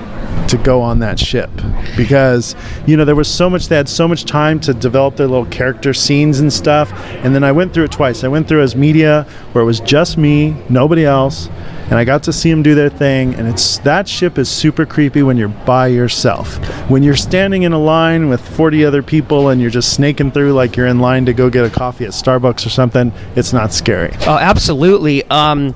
[0.49, 1.51] to go on that ship.
[1.97, 2.55] Because
[2.87, 5.47] you know there was so much they had so much time to develop their little
[5.47, 6.93] character scenes and stuff.
[7.25, 8.23] And then i went through it twice.
[8.25, 11.49] I went through as media where it was just me nobody else
[11.87, 13.35] and i got to see them do their thing.
[13.35, 16.57] And it's that ship is super creepy when you're by yourself.
[16.91, 20.53] When you're standing in a line with 40 other people and you're just snaking through
[20.53, 23.73] like you're in line to go get a coffee at starbucks or something it's not
[23.73, 24.13] scary.
[24.27, 25.25] Oh, absolutely.
[25.25, 25.75] Um,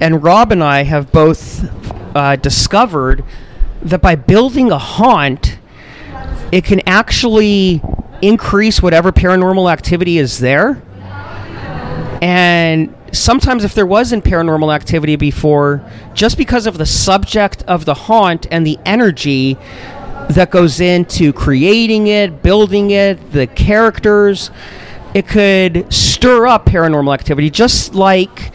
[0.00, 1.64] and Rob and I have both
[2.14, 3.24] uh, discovered
[3.82, 5.58] that by building a haunt,
[6.52, 7.82] it can actually
[8.22, 10.82] increase whatever paranormal activity is there.
[12.22, 17.94] And sometimes, if there wasn't paranormal activity before, just because of the subject of the
[17.94, 19.58] haunt and the energy
[20.30, 24.50] that goes into creating it, building it, the characters,
[25.14, 28.52] it could stir up paranormal activity, just like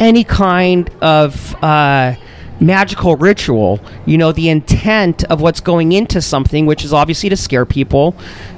[0.00, 2.14] any kind of uh,
[2.60, 3.80] magical ritual.
[4.04, 8.14] You know, the intent of what's going into something, which is obviously to scare people,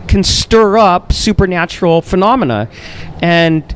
[0.06, 2.68] can stir up supernatural phenomena.
[3.20, 3.74] And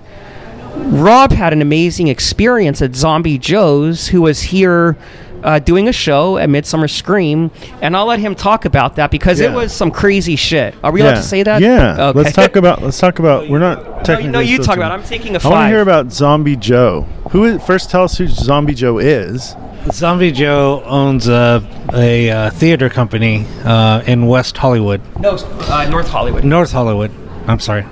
[0.75, 4.97] Rob had an amazing experience at Zombie Joe's, who was here
[5.43, 9.41] uh, doing a show at Midsummer Scream, and I'll let him talk about that because
[9.41, 10.75] it was some crazy shit.
[10.83, 11.61] Are we allowed to say that?
[11.61, 11.93] Yeah.
[12.13, 12.19] Okay.
[12.19, 12.83] Let's talk about.
[12.83, 13.49] Let's talk about.
[13.49, 14.33] We're not technically.
[14.33, 14.95] no, you supposed talk about it.
[14.95, 17.03] I'm taking a I want to hear about Zombie Joe.
[17.31, 17.91] Who is, first?
[17.91, 19.55] Tell us who Zombie Joe is.
[19.91, 25.01] Zombie Joe owns a, a uh, theater company uh, in West Hollywood.
[25.21, 26.45] No, uh, North Hollywood.
[26.45, 27.11] North Hollywood.
[27.47, 27.85] I'm sorry.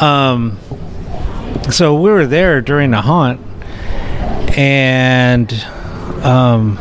[0.00, 0.58] Um,
[1.70, 3.40] so we were there during the haunt,
[4.56, 5.50] and
[6.24, 6.78] um,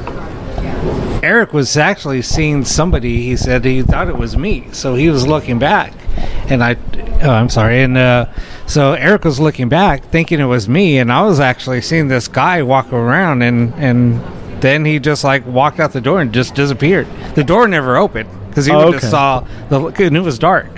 [1.24, 3.24] Eric was actually seeing somebody.
[3.24, 5.94] He said he thought it was me, so he was looking back,
[6.50, 6.78] and I.
[7.22, 7.82] Oh, I'm sorry.
[7.82, 8.28] And uh,
[8.68, 12.28] so Eric was looking back, thinking it was me, and I was actually seeing this
[12.28, 14.22] guy walk around, and and
[14.62, 17.08] then he just like walked out the door and just disappeared.
[17.36, 19.00] The door never opened because he Oh, okay.
[19.00, 20.70] just saw the and it was dark.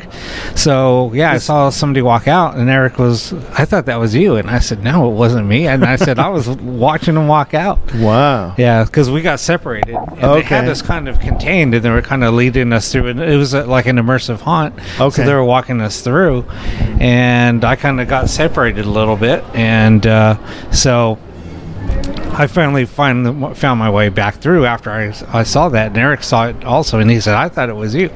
[0.55, 3.33] So yeah, I saw somebody walk out, and Eric was.
[3.57, 6.17] I thought that was you, and I said no, it wasn't me, and I said
[6.17, 7.77] I was watching him walk out.
[7.93, 8.55] Wow.
[8.57, 10.71] Yeah, because we got separated, and they had Okay.
[10.71, 13.07] us kind of contained, and they were kind of leading us through.
[13.09, 14.73] And it was uh, like an immersive haunt.
[14.99, 15.09] Okay.
[15.21, 16.45] So they were walking us through,
[16.99, 20.37] and I kind of got separated a little bit, and uh,
[20.71, 21.19] so
[22.39, 26.23] I finally find, found my way back through after I, I saw that, and Eric
[26.23, 28.09] saw it also, and he said, "I thought it was you."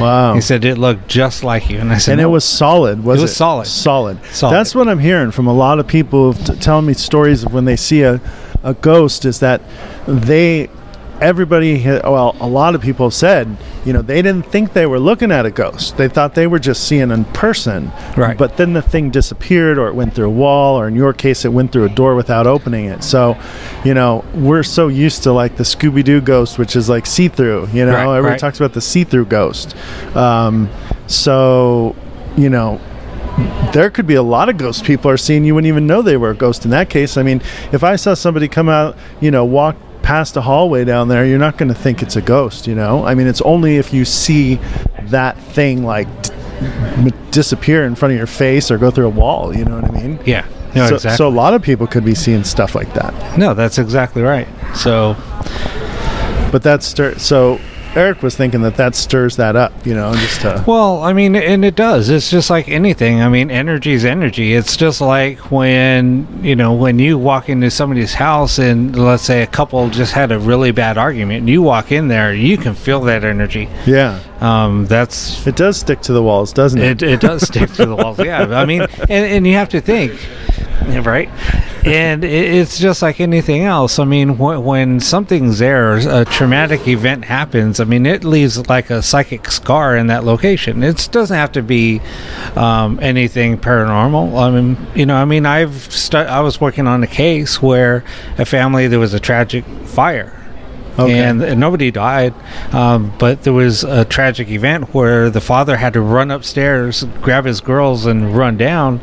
[0.00, 0.34] Wow.
[0.34, 3.04] He said it looked just like you, and I said, and it was solid.
[3.04, 3.28] Was It it?
[3.28, 3.66] solid.
[3.66, 4.24] Solid.
[4.26, 4.54] Solid.
[4.54, 7.64] That's what I'm hearing from a lot of people t- telling me stories of when
[7.64, 8.20] they see a,
[8.62, 9.24] a ghost.
[9.24, 9.62] Is that
[10.06, 10.68] they,
[11.20, 15.32] everybody, well, a lot of people said, you know, they didn't think they were looking
[15.32, 15.96] at a ghost.
[15.96, 17.90] They thought they were just seeing a person.
[18.16, 18.36] Right.
[18.36, 21.44] But then the thing disappeared, or it went through a wall, or in your case,
[21.44, 23.02] it went through a door without opening it.
[23.02, 23.36] So,
[23.84, 27.28] you know, we're so used to like the Scooby Doo ghost, which is like see
[27.28, 27.68] through.
[27.72, 28.40] You know, Right, everybody right.
[28.40, 29.76] talks about the see through ghost.
[30.14, 30.68] Um,
[31.06, 31.96] so,
[32.36, 32.80] you know,
[33.72, 36.16] there could be a lot of ghost people are seeing you wouldn't even know they
[36.16, 37.16] were a ghost in that case.
[37.16, 37.40] I mean,
[37.72, 39.76] if I saw somebody come out, you know, walk
[40.08, 43.04] past a hallway down there, you're not going to think it's a ghost, you know?
[43.04, 44.54] I mean, it's only if you see
[45.02, 49.54] that thing like d- disappear in front of your face or go through a wall,
[49.54, 50.18] you know what I mean?
[50.24, 50.46] Yeah.
[50.74, 51.16] No, so, exactly.
[51.18, 53.38] so a lot of people could be seeing stuff like that.
[53.38, 54.48] no, that's exactly right.
[54.74, 55.14] So
[56.52, 56.86] But that's
[57.22, 57.60] so
[57.98, 61.34] Eric was thinking that that stirs that up, you know, just to Well, I mean,
[61.34, 62.08] and it does.
[62.08, 63.20] It's just like anything.
[63.20, 64.54] I mean, energy is energy.
[64.54, 69.42] It's just like when, you know, when you walk into somebody's house and let's say
[69.42, 72.74] a couple just had a really bad argument and you walk in there, you can
[72.74, 73.68] feel that energy.
[73.86, 74.20] yeah.
[74.40, 77.02] Um, that's It does stick to the walls, doesn't it?
[77.02, 78.20] it, it does stick to the walls.
[78.20, 80.12] Yeah, I mean, and, and you have to think,
[81.04, 81.28] right?
[81.84, 83.98] And it's just like anything else.
[83.98, 87.78] I mean, when, when something's there, a traumatic event happens.
[87.78, 90.82] I mean, it leaves like a psychic scar in that location.
[90.82, 92.02] It doesn't have to be
[92.56, 94.38] um, anything paranormal.
[94.38, 98.04] I mean, you know, I mean, I've stu- I was working on a case where
[98.36, 100.34] a family there was a tragic fire
[100.98, 101.16] Okay.
[101.20, 102.34] and, and nobody died.
[102.74, 107.44] Um, but there was a tragic event where the father had to run upstairs, grab
[107.44, 109.00] his girls, and run down.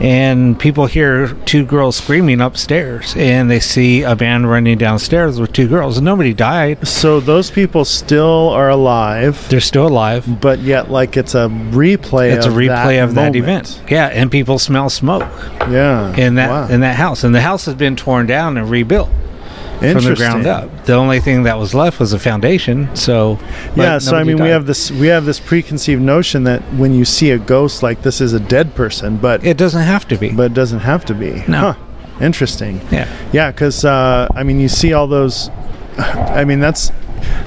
[0.00, 5.52] And people hear two girls screaming upstairs, and they see a man running downstairs with
[5.52, 5.98] two girls.
[5.98, 10.40] And nobody died; So those people still are alive, they're still alive.
[10.40, 12.32] but yet like it's a replay.
[12.32, 13.36] It's a of replay of that moment.
[13.36, 13.82] event.
[13.90, 15.28] Yeah, and people smell smoke
[15.70, 16.68] Yeah, in that Wow.
[16.68, 19.10] in that house, and the house has been torn down and rebuilt
[19.80, 20.84] from the ground up.
[20.84, 22.94] The only thing that was left was a foundation.
[22.94, 23.38] So
[23.76, 27.04] Yeah, so I mean, we have this we have this preconceived notion that when you
[27.04, 30.30] see a ghost, like this is a dead person, but It doesn't have to be.
[30.32, 31.42] but it doesn't have to be.
[31.48, 31.72] No.
[31.72, 31.74] Huh.
[32.20, 32.80] Interesting.
[32.90, 33.08] Yeah.
[33.32, 35.48] Yeah, because uh, I mean, you see all those.
[35.98, 36.92] I mean, that's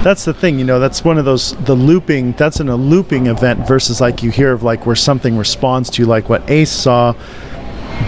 [0.01, 0.57] that's the thing.
[0.59, 2.31] You know, that's one of those the looping.
[2.33, 6.01] That's in a looping event versus like you hear of like where something responds to
[6.01, 7.13] you like what Ace saw.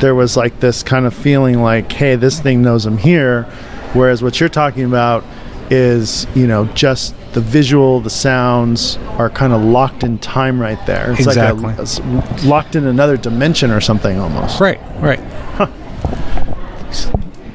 [0.01, 3.47] There was like this kind of feeling like, hey, this thing knows I'm here.
[3.95, 5.23] Whereas what you're talking about
[5.71, 10.77] is, you know, just the visual, the sounds are kind of locked in time right
[10.85, 11.11] there.
[11.13, 11.63] It's Exactly.
[11.63, 14.59] like a, it's locked in another dimension or something almost.
[14.59, 15.19] Right, right.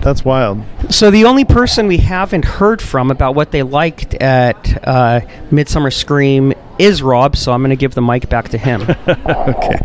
[0.00, 0.62] That's wild.
[0.88, 5.20] So the only person we haven't heard from about what they liked at uh,
[5.50, 7.36] Midsummer Scream is Rob.
[7.36, 8.82] So I'm going to give the mic back to him.
[9.06, 9.78] Okay.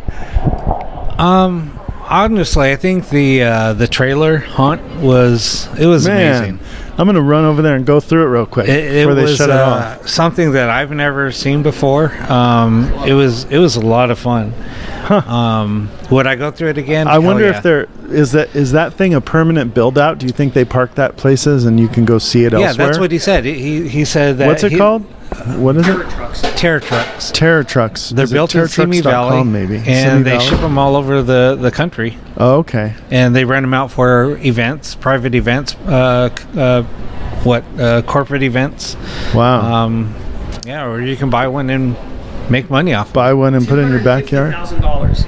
[1.18, 1.80] Um,
[2.10, 6.60] honestly, I think the uh, the trailer hunt was it was Man, amazing.
[6.98, 9.24] I'm gonna run over there and go through it real quick It, it before they
[9.24, 10.08] was shut it uh, off.
[10.08, 12.12] something that I've never seen before.
[12.32, 14.54] Um, it was it was a lot of fun.
[15.10, 17.08] Um, would I go through it again?
[17.08, 17.58] I wonder yeah.
[17.58, 20.18] if there is that is that thing a permanent build out?
[20.18, 22.72] Do you think they park that places and you can go see it Yeah, elsewhere?
[22.72, 23.46] Yeah, that's what he said.
[23.46, 24.48] He he said that.
[24.48, 25.06] What's it he- called?
[25.60, 25.94] What is it?
[26.58, 27.32] Terror trucks.
[27.32, 28.10] Terror trucks.
[28.10, 29.80] They're Is built in Simi Valley, terrortrucks.com maybe.
[29.80, 30.46] Simi and they Valley?
[30.46, 32.18] ship them all over the the country.
[32.38, 32.94] Oh, okay.
[33.12, 36.84] and they rent them out for events, private events, uh, uh,
[37.44, 38.96] what uh, corporate events.
[39.34, 39.86] Wow.
[39.86, 40.16] Um,
[40.66, 41.96] yeah, or you can buy one and
[42.50, 43.14] make money off.
[43.14, 44.52] Buy one and put it in your backyard.
[44.54, 45.26] Thousand dollars.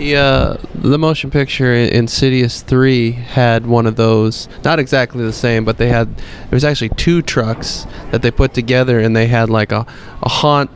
[0.00, 4.48] The uh, the motion picture Insidious three had one of those.
[4.64, 6.16] Not exactly the same, but they had.
[6.16, 9.84] There was actually two trucks that they put together, and they had like a
[10.22, 10.70] a haunt,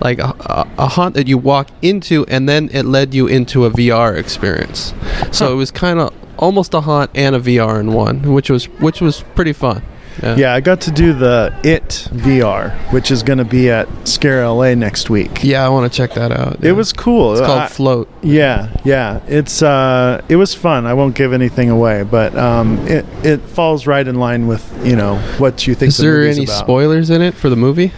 [0.00, 3.66] like a, a, a haunt that you walk into, and then it led you into
[3.66, 4.94] a VR experience.
[5.32, 8.70] So it was kind of almost a haunt and a VR in one, which was
[8.80, 9.82] which was pretty fun.
[10.22, 10.36] Yeah.
[10.36, 14.46] Yeah, I got to do the It VR, which is going to be at Scare
[14.46, 15.42] LA next week.
[15.42, 16.62] Yeah, I want to check that out.
[16.62, 17.32] It was cool.
[17.32, 18.08] It's called I- Float.
[18.22, 19.20] Yeah, yeah.
[19.26, 20.86] It's uh, it was fun.
[20.86, 24.96] I won't give anything away, but um, it it falls right in line with you
[24.96, 25.88] know what you think.
[25.90, 26.58] Is the there any about.
[26.58, 27.92] spoilers in it for the movie?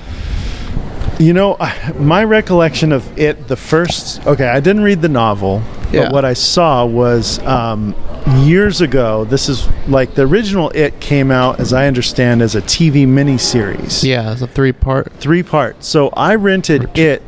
[1.18, 4.26] You know, I- my recollection of it, the first.
[4.26, 5.62] Okay, I didn't read the novel,
[5.92, 6.04] Yeah.
[6.04, 7.94] but what I saw was um,
[8.38, 9.24] years ago.
[9.24, 10.70] This is like the original.
[10.70, 14.02] It came out, as I understand, as a TV miniseries.
[14.04, 15.12] Yeah, it's a three part.
[15.14, 15.82] Three part.
[15.84, 17.22] So I rented it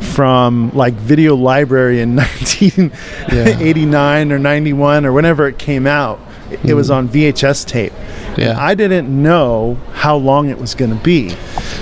[0.00, 2.14] from like Video Library in
[3.28, 6.18] 1989 or 91 or whenever it came out.
[6.50, 7.92] It- It was on VHS tape.
[8.38, 8.50] Yeah.
[8.50, 11.30] And I didn't know how long it was going to be.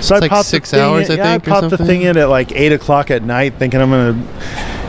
[0.01, 1.77] So I like popped six the thing hours, in, I yeah, think, I popped the
[1.77, 4.27] thing in at like eight o'clock at night, thinking I'm going to,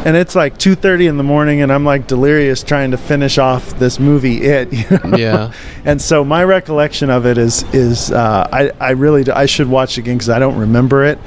[0.04, 3.78] and it's like 2.30 in the morning and i'm like delirious trying to finish off
[3.78, 5.16] this movie it you know?
[5.16, 5.52] Yeah.
[5.84, 9.68] and so my recollection of it is is uh, I, I really do, i should
[9.68, 11.18] watch it again because i don't remember it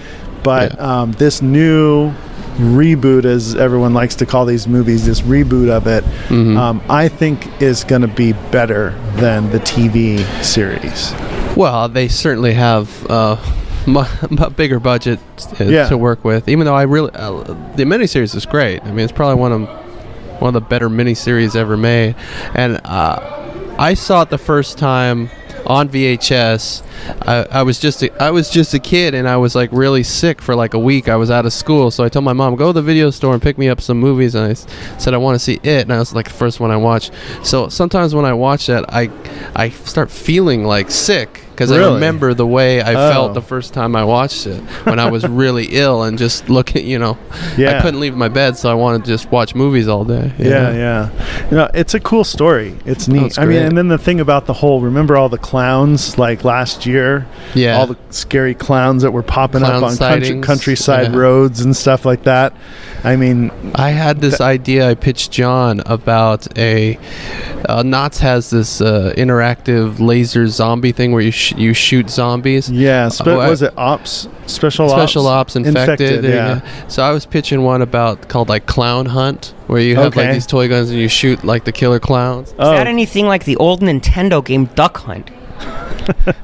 [0.43, 2.11] but um, this new
[2.57, 6.57] reboot as everyone likes to call these movies this reboot of it Mm-hmm.
[6.57, 11.13] um, i think is going to be better than the tv series
[11.57, 13.35] Well, they certainly have uh,
[13.87, 15.19] mu- mu- bigger budget
[15.59, 15.89] uh, Yeah.
[15.89, 16.47] to work with.
[16.49, 17.43] Even though I really, uh,
[17.75, 18.81] the miniseries is great.
[18.83, 22.15] I mean, it's probably one of one of the better miniseries ever made.
[22.55, 25.29] And uh, I saw it the first time
[25.67, 26.83] on VHS.
[27.27, 30.01] I, I was just a, I was just a kid, and I was like really
[30.03, 31.07] sick for like a week.
[31.09, 33.33] I was out of school, so I told my mom go to the video store
[33.33, 34.33] and pick me up some movies.
[34.35, 34.65] And I s-
[34.97, 37.11] said I want to see it, and I was like the first one I watched.
[37.43, 39.09] So sometimes when I watch that, I
[39.55, 43.11] I start feeling like sick because I remember the way I Oh.
[43.11, 46.85] felt the first time I watched it when I was really ill and just looking,
[46.87, 47.17] you know,
[47.57, 47.77] Yeah.
[47.77, 50.33] I couldn't leave my bed, so I wanted to just watch movies all day.
[50.39, 51.40] Yeah, yeah.
[51.51, 52.77] You know, it's a cool story.
[52.85, 53.23] It's neat.
[53.25, 56.45] it's I mean, and then the thing about the whole remember all the clowns like
[56.45, 57.27] last year?
[57.53, 57.77] Yeah.
[57.77, 61.19] All the scary clowns that were popping Clown up on country, countryside Yeah.
[61.19, 62.53] roads and stuff like that.
[63.03, 66.97] I mean, I had this idea I pitched John about a
[67.67, 72.69] uh, Knott's has this uh, interactive laser zombie thing where you sh- you shoot zombies.
[72.71, 76.23] yeah, spe- Oh, I- was it ops special Special ops, ops infected.
[76.23, 76.87] there you yeah.
[76.87, 80.45] So I was pitching one about called like Clown Hunt, where you have like these
[80.47, 82.49] toy guns and you shoot like the killer clowns.
[82.49, 85.29] Is Oh, that anything like the old Nintendo game Duck Hunt?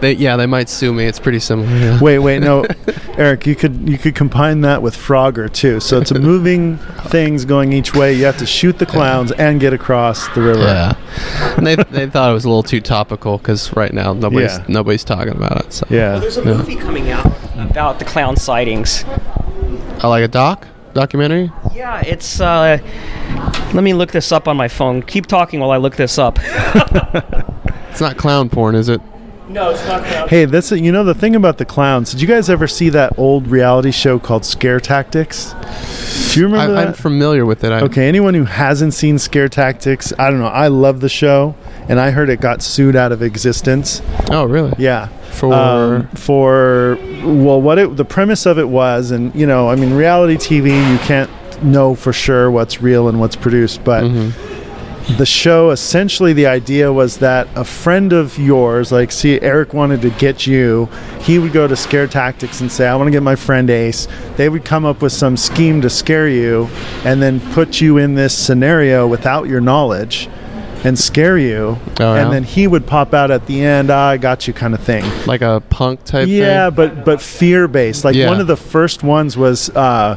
[0.00, 1.06] They, yeah, they might sue me.
[1.06, 1.68] It's pretty similar.
[1.76, 1.98] Yeah.
[2.00, 2.64] wait, wait, no,
[3.16, 5.80] Eric, you could you could combine that with Frogger too.
[5.80, 6.78] So it's a moving
[7.08, 8.12] things going each way.
[8.12, 10.60] You have to shoot the clowns and get across the river.
[10.60, 14.56] Yeah, and they, they thought it was a little too topical because right now nobody's
[14.58, 14.64] Yeah.
[14.68, 15.72] nobody's talking about it.
[15.72, 16.20] So Yeah.
[16.20, 17.26] There's a movie coming out
[17.58, 19.04] about the clown sightings.
[20.00, 20.64] I like a doc
[20.98, 21.52] documentary.
[21.74, 22.40] Yeah, it's.
[22.40, 22.78] Uh,
[23.72, 25.02] let me look this up on my phone.
[25.02, 26.38] Keep talking while I look this up.
[27.90, 29.00] It's not clown porn, is it?
[29.48, 30.28] no, it's not clown.
[30.28, 32.12] Hey, that's you know the thing about the clowns.
[32.12, 35.52] Did you guys ever see that old reality show called Scare Tactics?
[36.32, 36.88] Do you remember I, that?
[36.88, 37.72] I'm familiar with it.
[37.72, 40.46] I, Okay, anyone who hasn't seen Scare Tactics, I don't know.
[40.46, 41.56] I love the show,
[41.88, 44.00] and I heard it got sued out of existence.
[44.30, 44.74] Oh, really?
[44.78, 45.08] Yeah.
[45.32, 49.76] For Um, for well, what it the premise of it was, and you know, I
[49.76, 51.30] mean, reality TV, you can't
[51.62, 54.04] know for sure what's real and what's produced, but
[55.16, 60.02] the show essentially the idea was that a friend of yours, like, see, Eric wanted
[60.02, 60.86] to get you,
[61.20, 64.06] he would go to Scare Tactics and say, I want to get my friend Ace.
[64.36, 66.68] They would come up with some scheme to scare you,
[67.04, 70.28] and then put you in this scenario without your knowledge.
[70.84, 72.22] And scare you, Oh, yeah?
[72.22, 73.90] and then he would pop out at the end.
[73.90, 75.04] "Ah, I got you, kind of thing.
[75.26, 76.76] like a punk type Yeah, thing.
[76.76, 78.04] but but fear based.
[78.04, 78.28] Like Yeah.
[78.28, 80.16] one of the first ones was, uh,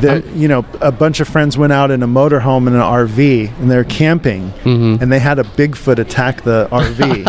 [0.00, 3.50] the you know, a bunch of friends went out in a motorhome in an RV
[3.60, 5.02] and they're camping, Mm-hmm.
[5.02, 7.24] and they had a Bigfoot attack the RV.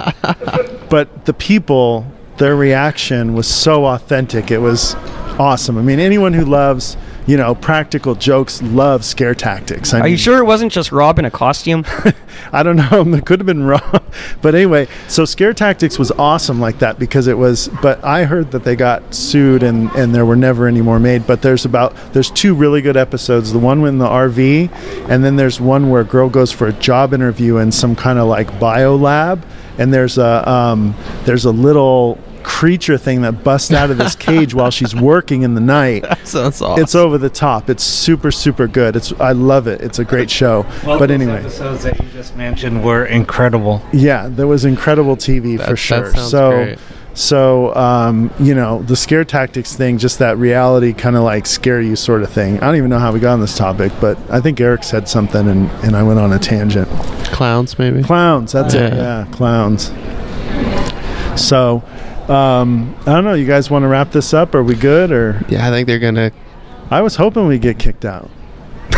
[0.90, 2.06] but the people,
[2.38, 4.52] their reaction was so authentic.
[4.52, 4.96] It was
[5.40, 5.78] awesome.
[5.78, 6.96] I mean, anyone who loves
[7.28, 9.94] you know practical jokes love scare tactics.
[9.94, 11.86] I Are mean, you sure it wasn't just Rob in a costume?
[12.52, 13.06] I don't know.
[13.18, 13.82] It could have been wrong.
[14.42, 17.68] But anyway, so Scare Tactics was awesome like that because it was.
[17.82, 21.28] But I heard that they got sued and and there were never any more made.
[21.28, 23.52] But there's about there's two really good episodes.
[23.52, 24.72] The one in the RV,
[25.10, 28.18] and then there's one where a girl goes for a job interview in some kind
[28.20, 29.46] of like bio lab,
[29.78, 32.18] and there's a um, there's a little
[32.48, 36.06] creature thing that busts out of this cage while she's working in the night.
[36.26, 36.82] Sounds awesome.
[36.82, 37.70] It's over the top.
[37.70, 38.96] It's super super good.
[38.96, 39.82] It's I love it.
[39.82, 40.66] It's a great show.
[40.86, 43.82] Well, but those anyway, episodes that you just mentioned were incredible.
[43.92, 46.14] yeah, there was incredible TV That- for sure.
[46.14, 46.80] sounds so, great.
[47.14, 51.82] so um, you know, the scare tactics thing, just that reality kind of like scare
[51.82, 52.58] you sort of thing.
[52.60, 55.10] I don't even know how we got on this topic, but I think Eric said
[55.10, 56.88] something and, and I went on a tangent.
[57.28, 58.04] Clowns, maybe.
[58.04, 58.94] Clowns, that's it.
[58.94, 59.26] Yeah.
[59.26, 59.92] Yeah, clowns.
[61.40, 61.84] So,
[62.30, 63.34] um, I don't know.
[63.34, 64.54] You guys want to wrap this up?
[64.56, 65.12] Are we good?
[65.12, 66.32] Or yeah, I think they're gonna.
[66.90, 68.26] I was hoping we get kicked out.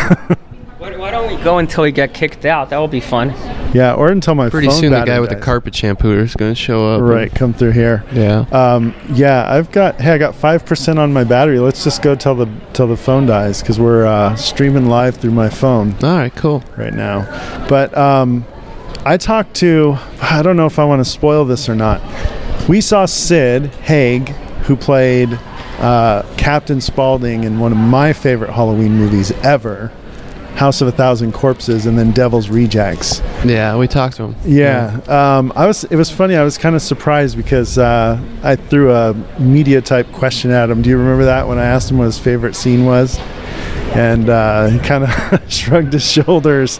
[0.77, 2.69] why, why don't we go until we get kicked out?
[2.69, 3.29] That will be fun.
[3.73, 6.35] Yeah, or until my Pretty phone soon, the battery guy with the carpet shampooer is
[6.35, 6.99] gonna show up.
[7.01, 8.03] and- Right, come through here.
[8.13, 8.45] Yeah.
[8.51, 9.99] Um, yeah, I've got.
[10.01, 11.59] Hey, I got five percent on my battery.
[11.59, 15.31] Let's just go till the till the phone dies because we're uh, streaming live through
[15.31, 16.35] my phone All right.
[16.35, 16.63] Cool.
[16.77, 17.25] right now.
[17.67, 18.45] But um,
[19.05, 19.97] I talked to.
[20.21, 22.01] I don't know if I want to spoil this or not.
[22.69, 24.29] We saw Sid Haig,
[24.67, 25.33] who played
[25.79, 29.87] uh, Captain Spaulding in one of my favorite Halloween movies ever,
[30.53, 33.21] House of a Thousand Corpses, and then Devil's Rejects.
[33.43, 34.35] Yeah, we talked to him.
[34.45, 35.83] Yeah, um, I was.
[35.85, 36.35] It was funny.
[36.35, 40.83] I was kind of surprised because uh, I threw a media type question at him.
[40.83, 43.19] Do you remember that when I asked him what his favorite scene was?
[43.93, 46.79] and uh, he kind of shrugged his shoulders.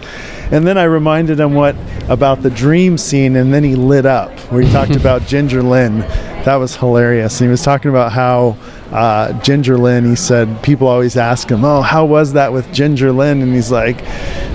[0.52, 1.76] And then I reminded him what
[2.08, 6.00] about the dream scene, and then he lit up where he talked about Ginger Lynn.
[6.46, 7.40] That was hilarious.
[7.40, 8.58] And he was talking about how
[8.92, 10.06] uh, Ginger Lynn.
[10.06, 13.72] He said people always ask him, "Oh, how was that with Ginger Lynn?" And he's
[13.72, 14.02] like,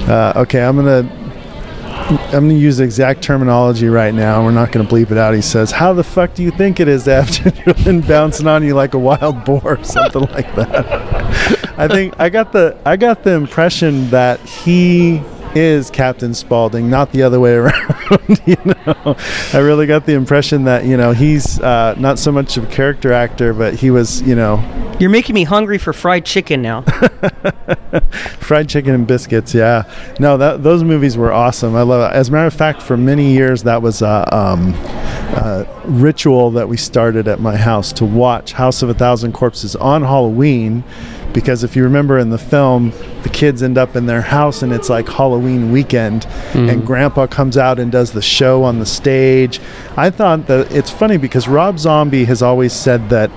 [0.08, 1.20] uh, "Okay, I'm gonna."
[2.06, 4.44] I'm gonna use the exact terminology right now.
[4.44, 5.32] We're not gonna bleep it out.
[5.32, 8.46] He says, "How the fuck do you think it is to have Ginger Lynn bouncing
[8.46, 12.76] on you like a wild boar, or something like that?" I think I got the
[12.84, 15.22] I got the impression that he
[15.56, 18.40] is Captain Spaulding, not the other way around.
[18.46, 19.16] you know,
[19.52, 22.66] I really got the impression that you know he's uh, not so much of a
[22.66, 24.62] character actor, but he was you know
[24.98, 26.82] You're making me hungry for fried chicken now.
[28.40, 29.54] fried chicken and biscuits.
[29.54, 29.84] Yeah,
[30.18, 31.74] no, that those movies were awesome.
[31.76, 32.14] I love it.
[32.14, 36.68] As a matter of fact, for many years that was a um, uh, ritual that
[36.68, 40.84] we started at my house to watch House of a Thousand Corpses on Halloween.
[41.34, 44.72] Because if you remember in the film, the kids end up in their house and
[44.72, 46.24] it's like Halloween weekend,
[46.54, 46.86] and mm-hmm.
[46.86, 49.60] Grandpa comes out and does the show on the stage.
[49.96, 53.30] I thought that it's funny because Rob Zombie has always said that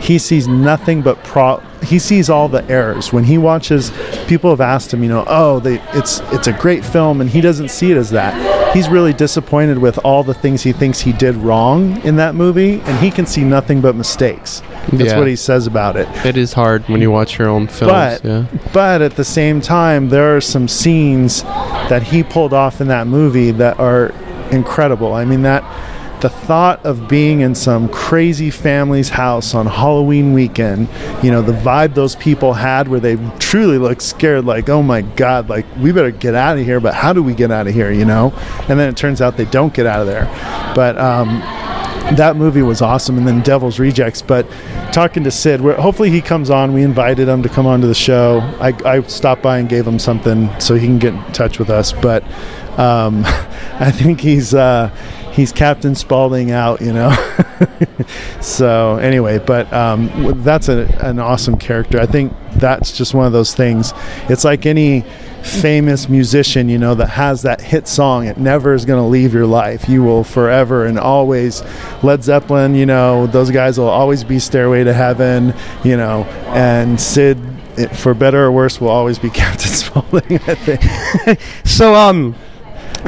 [0.00, 3.12] he sees nothing but pro he sees all the errors.
[3.12, 3.90] When he watches
[4.26, 7.40] people have asked him you know oh they it's it's a great film and he
[7.40, 8.34] doesn't see it as that
[8.72, 12.80] he's really disappointed with all the things he thinks he did wrong in that movie
[12.80, 14.62] and he can see nothing but mistakes
[14.92, 15.18] that's Yeah.
[15.18, 17.92] what he says about it It is hard when you watch your own films.
[17.92, 18.44] but yeah.
[18.72, 23.06] but at the same time there are some scenes that he pulled off in that
[23.06, 24.12] movie that are
[24.52, 25.62] incredible i mean that
[26.20, 30.88] the thought of being in some crazy family's house on Halloween weekend,
[31.22, 35.02] you know, the vibe those people had where they truly looked scared, like, oh my
[35.02, 37.74] God, like, we better get out of here, but how do we get out of
[37.74, 38.32] here, you know?
[38.68, 40.26] And then it turns out they don't get out of there.
[40.74, 41.42] But, um,
[42.16, 44.48] that movie was awesome and then devil's rejects but
[44.92, 47.94] talking to sid hopefully he comes on we invited him to come on to the
[47.94, 51.60] show I, I stopped by and gave him something so he can get in touch
[51.60, 52.24] with us but
[52.78, 53.22] um,
[53.78, 54.90] i think he's uh,
[55.40, 57.10] he's captain Spaulding out you know
[58.40, 63.32] so anyway but um, that's a, an awesome character i think that's just one of
[63.32, 63.92] those things
[64.28, 65.04] it's like any
[65.42, 68.26] famous musician, you know, that has that hit song.
[68.26, 69.88] It never is going to leave your life.
[69.88, 71.62] You will forever and always.
[72.02, 77.00] Led Zeppelin, you know, those guys will always be Stairway to Heaven, you know, and
[77.00, 77.38] Sid,
[77.76, 81.40] it, for better or worse, will always be Captain Spaulding, I think.
[81.64, 82.34] so, um,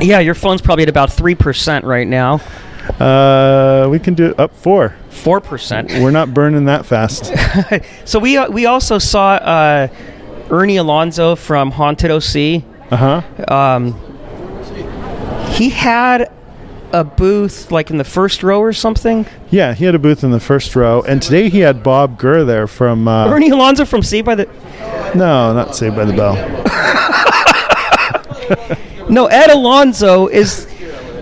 [0.01, 2.41] yeah, your phone's probably at about three percent right now.
[2.99, 4.95] Uh, we can do it up four.
[5.11, 5.91] Four percent.
[5.93, 7.33] We're not burning that fast.
[8.05, 9.89] So we uh, we also saw uh,
[10.51, 12.65] Ernie Alonso from Haunted OC.
[12.91, 13.23] Uh huh.
[13.49, 13.95] Um,
[15.53, 16.31] he had
[16.93, 19.27] a booth like in the first row or something.
[19.51, 22.45] Yeah, he had a booth in the first row, and today he had Bob Gurr
[22.45, 23.07] there from.
[23.09, 24.47] Uh, Ernie Alonso from Saved by the.
[25.15, 26.37] No, not Saved by the Bell.
[29.13, 30.67] No, Ed Alonso is.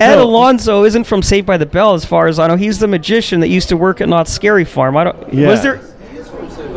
[0.01, 0.24] Ed No.
[0.24, 2.57] Alonso isn't from Saved by the Bell, as far as I know.
[2.57, 4.97] He's the magician that used to work at Knott's Scary Farm.
[4.97, 5.34] I don't.
[5.34, 5.49] Yeah.
[5.49, 5.80] Was there?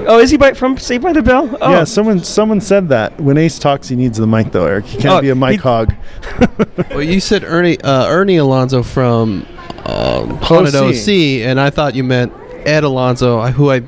[0.05, 1.55] Oh, is he by, from Saved by the Bell?
[1.61, 1.71] Oh.
[1.71, 4.85] Yeah, someone someone said that when Ace talks, he needs the mic though, Eric.
[4.85, 5.93] He can't Oh, be a mic he- hog.
[6.89, 9.45] Well, you said Ernie uh, Ernie Alonso from
[9.85, 10.93] um, Haunted OC.
[10.95, 11.07] OC.
[11.47, 12.33] and I thought you meant
[12.65, 13.79] Ed Alonso, who I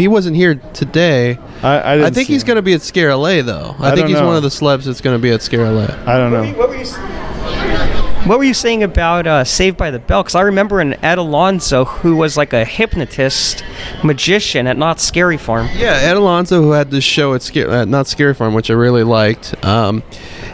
[0.00, 1.38] he wasn't here today.
[1.62, 2.46] I, I, I, didn't think see he's him.
[2.48, 3.76] going to be at Scare LA though.
[3.78, 4.26] I, I think don't he's know.
[4.26, 5.84] one of the celebs that's going to be at Scare LA.
[6.06, 6.52] I don't know.
[6.58, 6.86] What were you,
[8.26, 10.22] what were you saying about uh, Saved by the Bell?
[10.22, 13.64] Because I remember an Ed Alonso who was like a hypnotist
[14.02, 15.68] magician at Knott's Scary Farm.
[15.74, 18.74] Yeah, Ed Alonso, who had this show at Scare, uh, not Scary Farm, which I
[18.74, 19.62] really liked.
[19.64, 20.02] Um,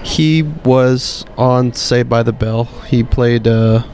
[0.02, 2.64] he was on Saved by the Bell.
[2.86, 3.46] He played.
[3.46, 3.84] Uh,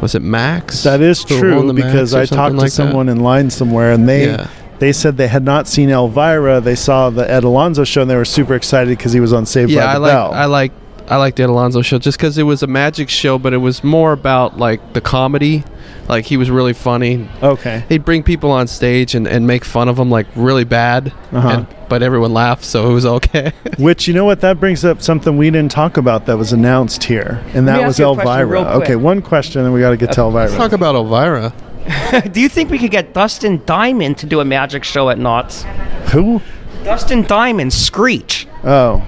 [0.00, 0.82] was it Max?
[0.82, 2.70] That is true won the Max because I something talked to like that?
[2.72, 4.48] someone in line somewhere and they Yeah.
[4.78, 6.60] They said they had not seen Elvira.
[6.60, 9.46] They saw the Ed Alonso show and they were super excited because he was on
[9.46, 10.32] Saved yeah, by I the like Bell.
[10.32, 10.72] I like
[11.06, 13.58] I liked the Ed Alonso show just because it was a magic show, but it
[13.58, 15.62] was more about like the comedy.
[16.08, 17.28] Like he was really funny.
[17.42, 17.84] okay.
[17.88, 21.48] He'd bring people on stage and, and make fun of them like really bad, Uh-huh.
[21.48, 23.52] and, but everyone laughed, so it was okay.
[23.78, 27.04] Which you know what that brings up something we didn't talk about that was announced
[27.04, 28.60] here, and that was ask you a question Elvira.
[28.82, 30.44] Okay, one question, and we got to get to Elvira.
[30.46, 31.52] Let's talk about Elvira.
[32.32, 35.64] Do you think we could get Dustin Diamond to do a magic show at Knott's?
[36.12, 36.40] Who?
[36.84, 38.46] Dustin Diamond, Screech.
[38.62, 39.06] Oh,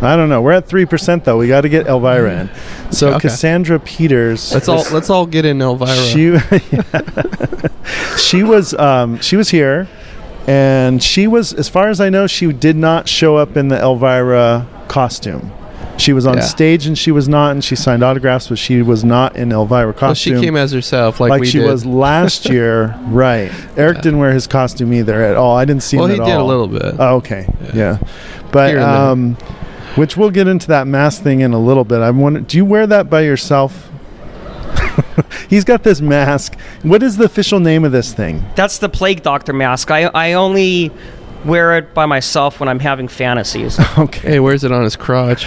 [0.00, 0.42] I don't know.
[0.42, 1.38] We're at three percent though.
[1.38, 2.50] We got to get Elvira in.
[2.92, 3.20] So Okay.
[3.20, 4.52] Cassandra Peters.
[4.52, 5.94] Let's all let's all get in Elvira.
[5.94, 6.36] She
[8.18, 9.88] she was um, she was here,
[10.46, 13.80] and she was as far as I know, she did not show up in the
[13.80, 15.52] Elvira costume.
[15.96, 16.42] She was on Yeah.
[16.42, 19.92] stage and she was not, and she signed autographs, but she was not in Elvira
[19.92, 20.34] costume.
[20.34, 21.68] well, she came as herself, like, like we she did.
[21.70, 23.50] was last year, right?
[23.76, 25.56] Eric didn't wear his costume either at all.
[25.56, 26.00] I didn't see him.
[26.02, 26.96] well, him he at did a little bit.
[26.98, 27.98] Oh, okay, yeah.
[28.50, 29.00] but Here and there.
[29.10, 29.34] um,
[29.94, 32.00] which we'll get into that mask thing in a little bit.
[32.00, 33.90] I wonder, do you wear that by yourself?
[35.48, 36.58] He's got this mask.
[36.82, 38.44] What is the official name of this thing?
[38.56, 39.90] That's the plague doctor mask.
[39.90, 40.90] I I only
[41.44, 43.78] wear it by myself when I'm having fantasies.
[43.96, 44.28] Okay.
[44.28, 45.46] Hey, where's it on his crotch?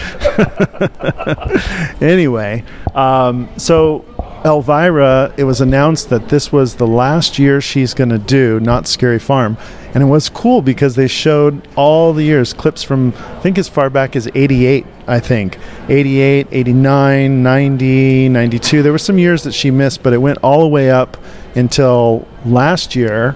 [2.02, 2.64] anyway,
[2.96, 4.06] um, so
[4.46, 8.90] Elvira, it was announced that this was the last year she's going to do Knott's
[8.90, 9.58] Scary Farm.
[9.94, 13.68] And it was cool because they showed all the years, clips from, I think, as
[13.68, 15.58] far back as 88, I think.
[15.90, 18.84] 88, 89, 90, 92.
[18.84, 21.18] There were some years that she missed, but it went all the way up
[21.56, 23.36] until last year.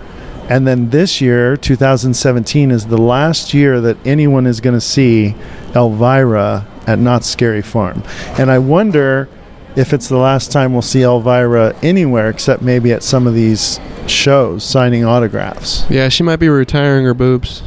[0.52, 5.34] And then this year, 2017, is the last year that anyone is going to see
[5.74, 8.04] Elvira at Knott's Scary Farm.
[8.38, 9.30] And I wonder
[9.78, 13.80] if it's the last time we'll see Elvira anywhere except maybe at some of these
[14.08, 15.86] shows signing autographs.
[15.90, 17.64] Yeah, she might be retiring her boobs.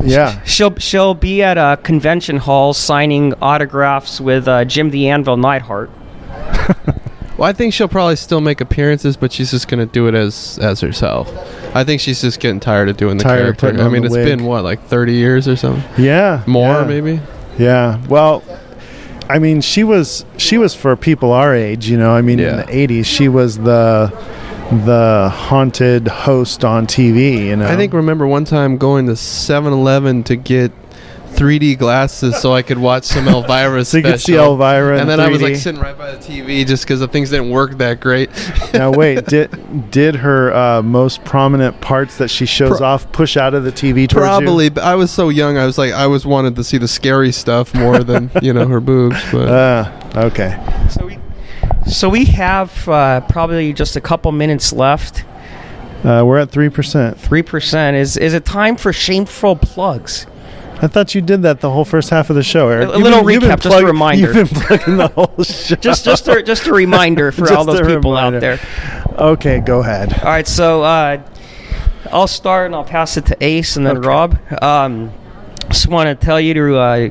[0.00, 0.40] Yeah.
[0.44, 5.90] She'll she'll be at a convention hall signing autographs with uh, Jim the Anvil Neidhart.
[7.38, 10.58] Well, I think she'll probably still make appearances, but she's just gonna do it as
[10.60, 11.28] as herself.
[11.74, 13.66] I think she's just getting tired of doing the Tired of character.
[13.72, 14.24] putting I mean, it's wig.
[14.24, 16.42] been what like thirty years or something, Yeah.
[16.46, 16.84] more yeah.
[16.84, 17.20] maybe.
[17.58, 17.98] Yeah.
[18.08, 18.42] Well,
[19.28, 22.12] I mean, she was she was for people our age, you know.
[22.14, 22.60] I mean, Yeah.
[22.62, 24.12] in the 80s, she was the
[24.70, 27.66] the haunted host on TV, you know.
[27.66, 30.72] I think remember one time going to 7-Eleven to get
[31.38, 34.12] 3D glasses so I could watch some Elvira So you special.
[34.12, 37.00] could see Elvira and then I was like sitting right by the TV just because
[37.00, 38.30] the things didn't work that great.
[38.74, 43.36] now wait, did did her uh, most prominent parts that she shows Pro- off push
[43.36, 44.20] out of the TV towards you?
[44.20, 45.56] Probably, but I was so young.
[45.56, 48.66] I was like, I was wanted to see the scary stuff more than you know
[48.66, 49.16] her boobs.
[49.32, 50.58] But Uh, okay.
[50.90, 51.18] So we
[51.86, 55.24] so we have uh, probably just a couple minutes left.
[56.04, 57.18] Uh, we're at three percent.
[57.18, 60.26] Three percent is is it time for shameful plugs?
[60.80, 62.88] I thought you did that the whole first half of the show, Eric.
[62.88, 64.32] A- a little been- recap, just a reminder.
[64.32, 65.74] You've been plugging the whole show.
[65.76, 68.60] Just just a, just a reminder for all those people out there.
[69.18, 70.12] Okay, go ahead.
[70.20, 71.20] All right, so uh,
[72.12, 74.08] I'll start and I'll pass it to Ace and then Okay.
[74.08, 74.38] Rob.
[74.62, 75.12] Um,
[75.68, 76.76] just want to tell you to.
[76.76, 77.08] Uh,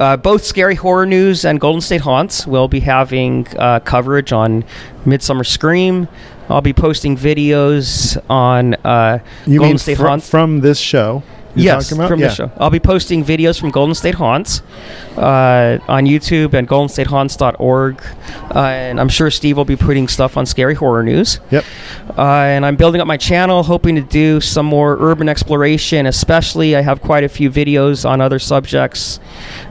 [0.00, 4.64] uh, both Scary Horror News and Golden State Haunts will be having uh, coverage on
[5.06, 6.08] Midsummer Scream.
[6.50, 10.28] I'll be posting videos on uh, You Golden mean State fr- Haunts.
[10.28, 11.22] from this show?
[11.56, 12.28] You're yes, from yeah.
[12.28, 12.52] the show.
[12.56, 14.60] I'll be posting videos from Golden State Haunts
[15.16, 18.02] uh, on YouTube and goldenstatehaunts.org.
[18.54, 21.38] Uh, and I'm sure Steve will be putting stuff on Scary Horror News.
[21.50, 21.64] Yep.
[22.18, 26.06] Uh, and I'm building up my channel, hoping to do some more urban exploration.
[26.06, 29.20] Especially, I have quite a few videos on other subjects,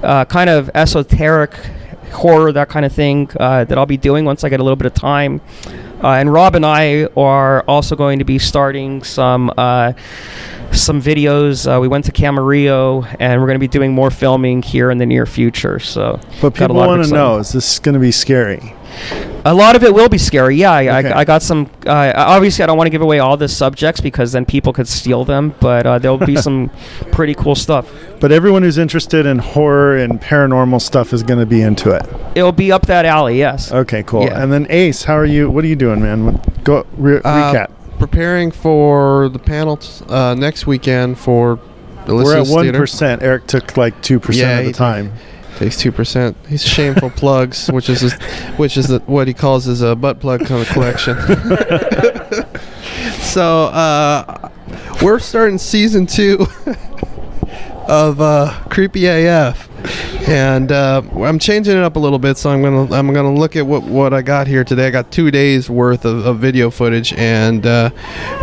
[0.04, 1.54] uh, kind of esoteric
[2.14, 4.78] horror, that kind of thing, uh, that I'll be doing once I get a little
[4.78, 5.42] bit of time.
[6.04, 9.94] Uh, and Rob and I are also going to be starting some uh,
[10.74, 11.66] some videos.
[11.74, 14.98] Uh, we went to Camarillo, and we're going to be doing more filming here in
[14.98, 15.80] the near future.
[15.80, 18.74] So, But people want to know: is this going to be scary?
[19.46, 20.56] A lot of it will be scary.
[20.56, 21.12] Yeah, I, Okay.
[21.12, 21.70] I, I got some.
[21.86, 24.88] Uh, obviously, I don't want to give away all the subjects because then people could
[24.88, 25.54] steal them.
[25.60, 26.70] But uh, there'll be some
[27.12, 27.90] pretty cool stuff.
[28.20, 32.06] But everyone who's interested in horror and paranormal stuff is going to be into it.
[32.36, 33.38] It'll be up that alley.
[33.38, 33.72] Yes.
[33.72, 34.24] Okay, cool.
[34.26, 34.42] Yeah.
[34.42, 35.50] And then Ace, how are you?
[35.50, 36.40] What are you doing, man?
[36.64, 37.72] Go re- Uh, recap.
[38.00, 41.60] Preparing for the panel t- uh, next weekend for
[42.06, 42.66] the We're at one
[43.24, 45.14] Eric took like two Yeah, percent of the time.
[45.58, 46.36] Takes two percent.
[46.50, 48.14] He's shameful plugs, which is his,
[48.58, 51.16] which is the, what he calls his uh, butt plug kind of collection.
[53.22, 54.50] so uh,
[55.02, 56.46] we're starting season two
[57.88, 59.70] of uh, Creepy AF,
[60.28, 62.38] and uh, I'm changing it up a little bit.
[62.38, 64.88] So I'm gonna I'm gonna look at what what I got here today.
[64.88, 67.90] I got two days worth of, of video footage, and uh,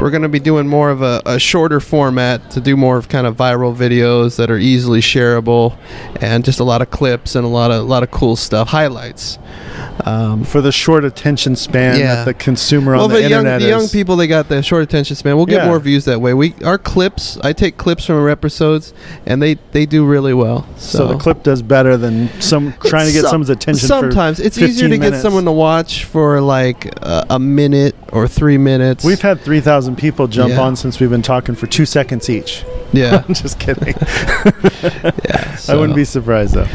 [0.01, 3.27] we're gonna be doing more of a, a shorter format to do more of kind
[3.27, 5.77] of viral videos that are easily shareable,
[6.21, 8.69] and just a lot of clips and a lot of a lot of cool stuff,
[8.69, 9.39] highlights.
[10.05, 12.17] Um, For the short attention span Yeah.
[12.17, 13.93] that the consumer well, on the, the young, internet the young is.
[13.93, 15.37] people they got the short attention span.
[15.37, 15.67] We'll get Yeah.
[15.67, 16.33] more views that way.
[16.33, 17.37] We our clips.
[17.43, 18.95] I take clips from our episodes,
[19.27, 20.67] and they they do really well.
[20.77, 23.89] So, so the clip does better than some trying to get Some- someone's attention.
[23.89, 28.29] Sometimes it's easier to 15 get someone to watch for like uh, a minute or
[28.29, 29.05] three minutes.
[29.05, 30.61] We've had three thousand people jump Yeah.
[30.61, 32.65] on since we've been talking for two seconds each.
[32.93, 33.95] yeah, I'm just kidding.
[35.25, 35.57] yeah.
[35.69, 36.67] I wouldn't be surprised though.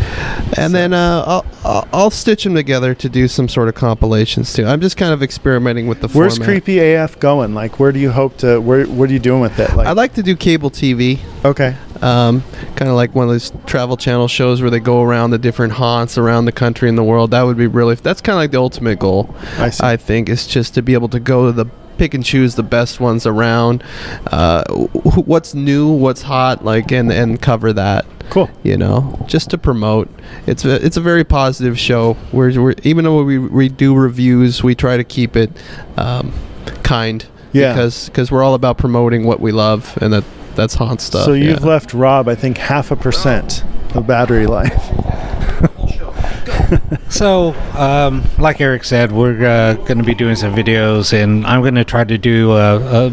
[0.58, 4.54] And then uh, I'll, I'll I'll stitch them together to do some sort of compilations
[4.54, 4.66] too.
[4.66, 6.48] I'm just kind of experimenting with the Where's format.
[6.64, 7.54] creepy AF going?
[7.54, 8.60] Like, where do you hope to?
[8.60, 9.76] Where What are you doing with it?
[9.76, 11.20] Like, I'd like to do cable TV.
[11.44, 11.76] okay,
[12.06, 12.44] um,
[12.76, 15.74] kind of like one of those travel channel shows where they go around the different
[15.74, 17.32] haunts around the country and the world.
[17.32, 17.96] That would be really.
[17.96, 19.34] That's kind of like the ultimate goal.
[19.58, 19.84] I see.
[19.84, 21.66] I think is just to be able to go to the
[21.98, 23.84] pick and choose the best ones around.
[24.28, 28.06] Uh, wh- what's new, what's hot, like, and and cover that.
[28.30, 28.50] Cool.
[28.64, 30.10] You know, just to promote.
[30.46, 32.18] It's a it's a very positive show.
[32.32, 35.52] We're, we're even though we we do reviews, we try to keep it
[35.98, 36.34] um,
[36.84, 37.26] kind.
[37.52, 37.74] Yeah.
[37.74, 40.24] Because because we're all about promoting what we love, and that
[40.56, 41.26] that's haunt stuff.
[41.26, 41.66] so you've yeah.
[41.66, 43.64] left Rob, I think, half a percent
[43.96, 44.74] of battery life.
[47.10, 51.62] So, um, like Eric said, we're uh, going to be doing some videos, and I'm
[51.62, 53.12] going to try to do uh,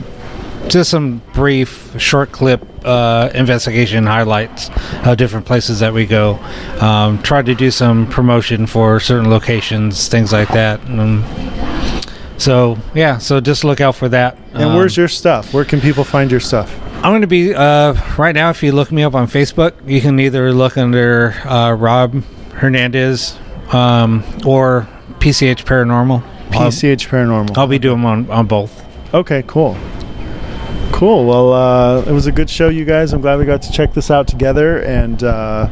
[0.62, 4.70] uh, just some brief, short clip uh, investigation highlights
[5.04, 6.34] of different places that we go.
[6.80, 10.80] Um, try to do some promotion for certain locations, things like that.
[10.86, 11.24] Um,
[12.38, 14.36] so, yeah, so just look out for that.
[14.54, 15.52] And Um, where's your stuff?
[15.54, 16.74] Where can people find your stuff?
[17.02, 18.50] I'm going to be uh, right now.
[18.50, 22.22] If you look me up on Facebook, you can either look under uh, Rob
[22.52, 23.36] Hernandez
[23.72, 24.86] um, or
[25.18, 26.22] PCH Paranormal.
[26.50, 27.58] PCH Paranormal.
[27.58, 28.84] I'll be doing on on both.
[29.12, 29.76] Okay, cool.
[30.92, 31.26] Cool.
[31.26, 33.12] Well, uh, it was a good show, you guys.
[33.12, 35.70] I'm glad we got to check this out together, and uh,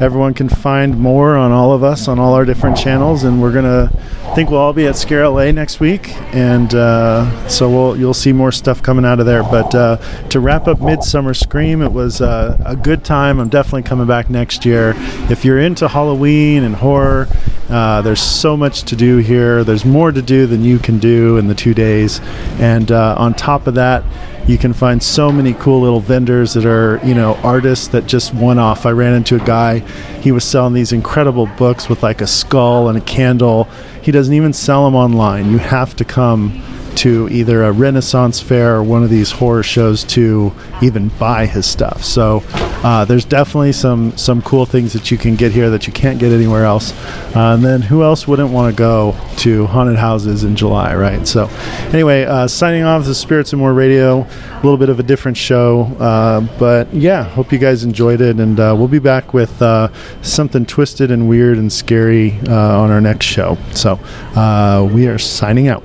[0.00, 3.24] everyone can find more on all of us on all our different channels.
[3.24, 3.90] And we're gonna
[4.26, 8.12] I think we'll all be at Scare LA next week, and uh, so we'll you'll
[8.12, 9.42] see more stuff coming out of there.
[9.42, 9.96] But uh,
[10.28, 13.38] to wrap up Midsummer Scream, it was uh, a good time.
[13.38, 14.92] I'm definitely coming back next year.
[15.30, 17.28] If you're into Halloween and horror.
[17.68, 19.64] Uh, there's so much to do here.
[19.64, 22.20] There's more to do than you can do in the two days.
[22.60, 24.04] And uh, on top of that,
[24.46, 28.32] you can find so many cool little vendors that are, you know, artists that just
[28.32, 28.86] one off.
[28.86, 29.80] I ran into a guy,
[30.20, 33.64] he was selling these incredible books with like a skull and a candle.
[34.02, 35.50] He doesn't even sell them online.
[35.50, 36.62] You have to come
[36.96, 41.66] to either a Renaissance fair or one of these horror shows to even buy his
[41.66, 42.02] stuff.
[42.02, 42.42] So
[42.82, 46.18] uh, there's definitely some some cool things that you can get here that you can't
[46.18, 46.92] get anywhere else.
[47.34, 51.26] Uh, and then who else wouldn't want to go to haunted houses in July, right?
[51.26, 51.48] So
[51.92, 55.36] anyway, uh, signing off the Spirits and More Radio, a little bit of a different
[55.36, 59.60] show, uh, but yeah, hope you guys enjoyed it, and uh, we'll be back with
[59.60, 59.88] uh,
[60.22, 63.58] something twisted and weird and scary on our next show.
[63.72, 63.96] So
[64.92, 65.82] we are signing out.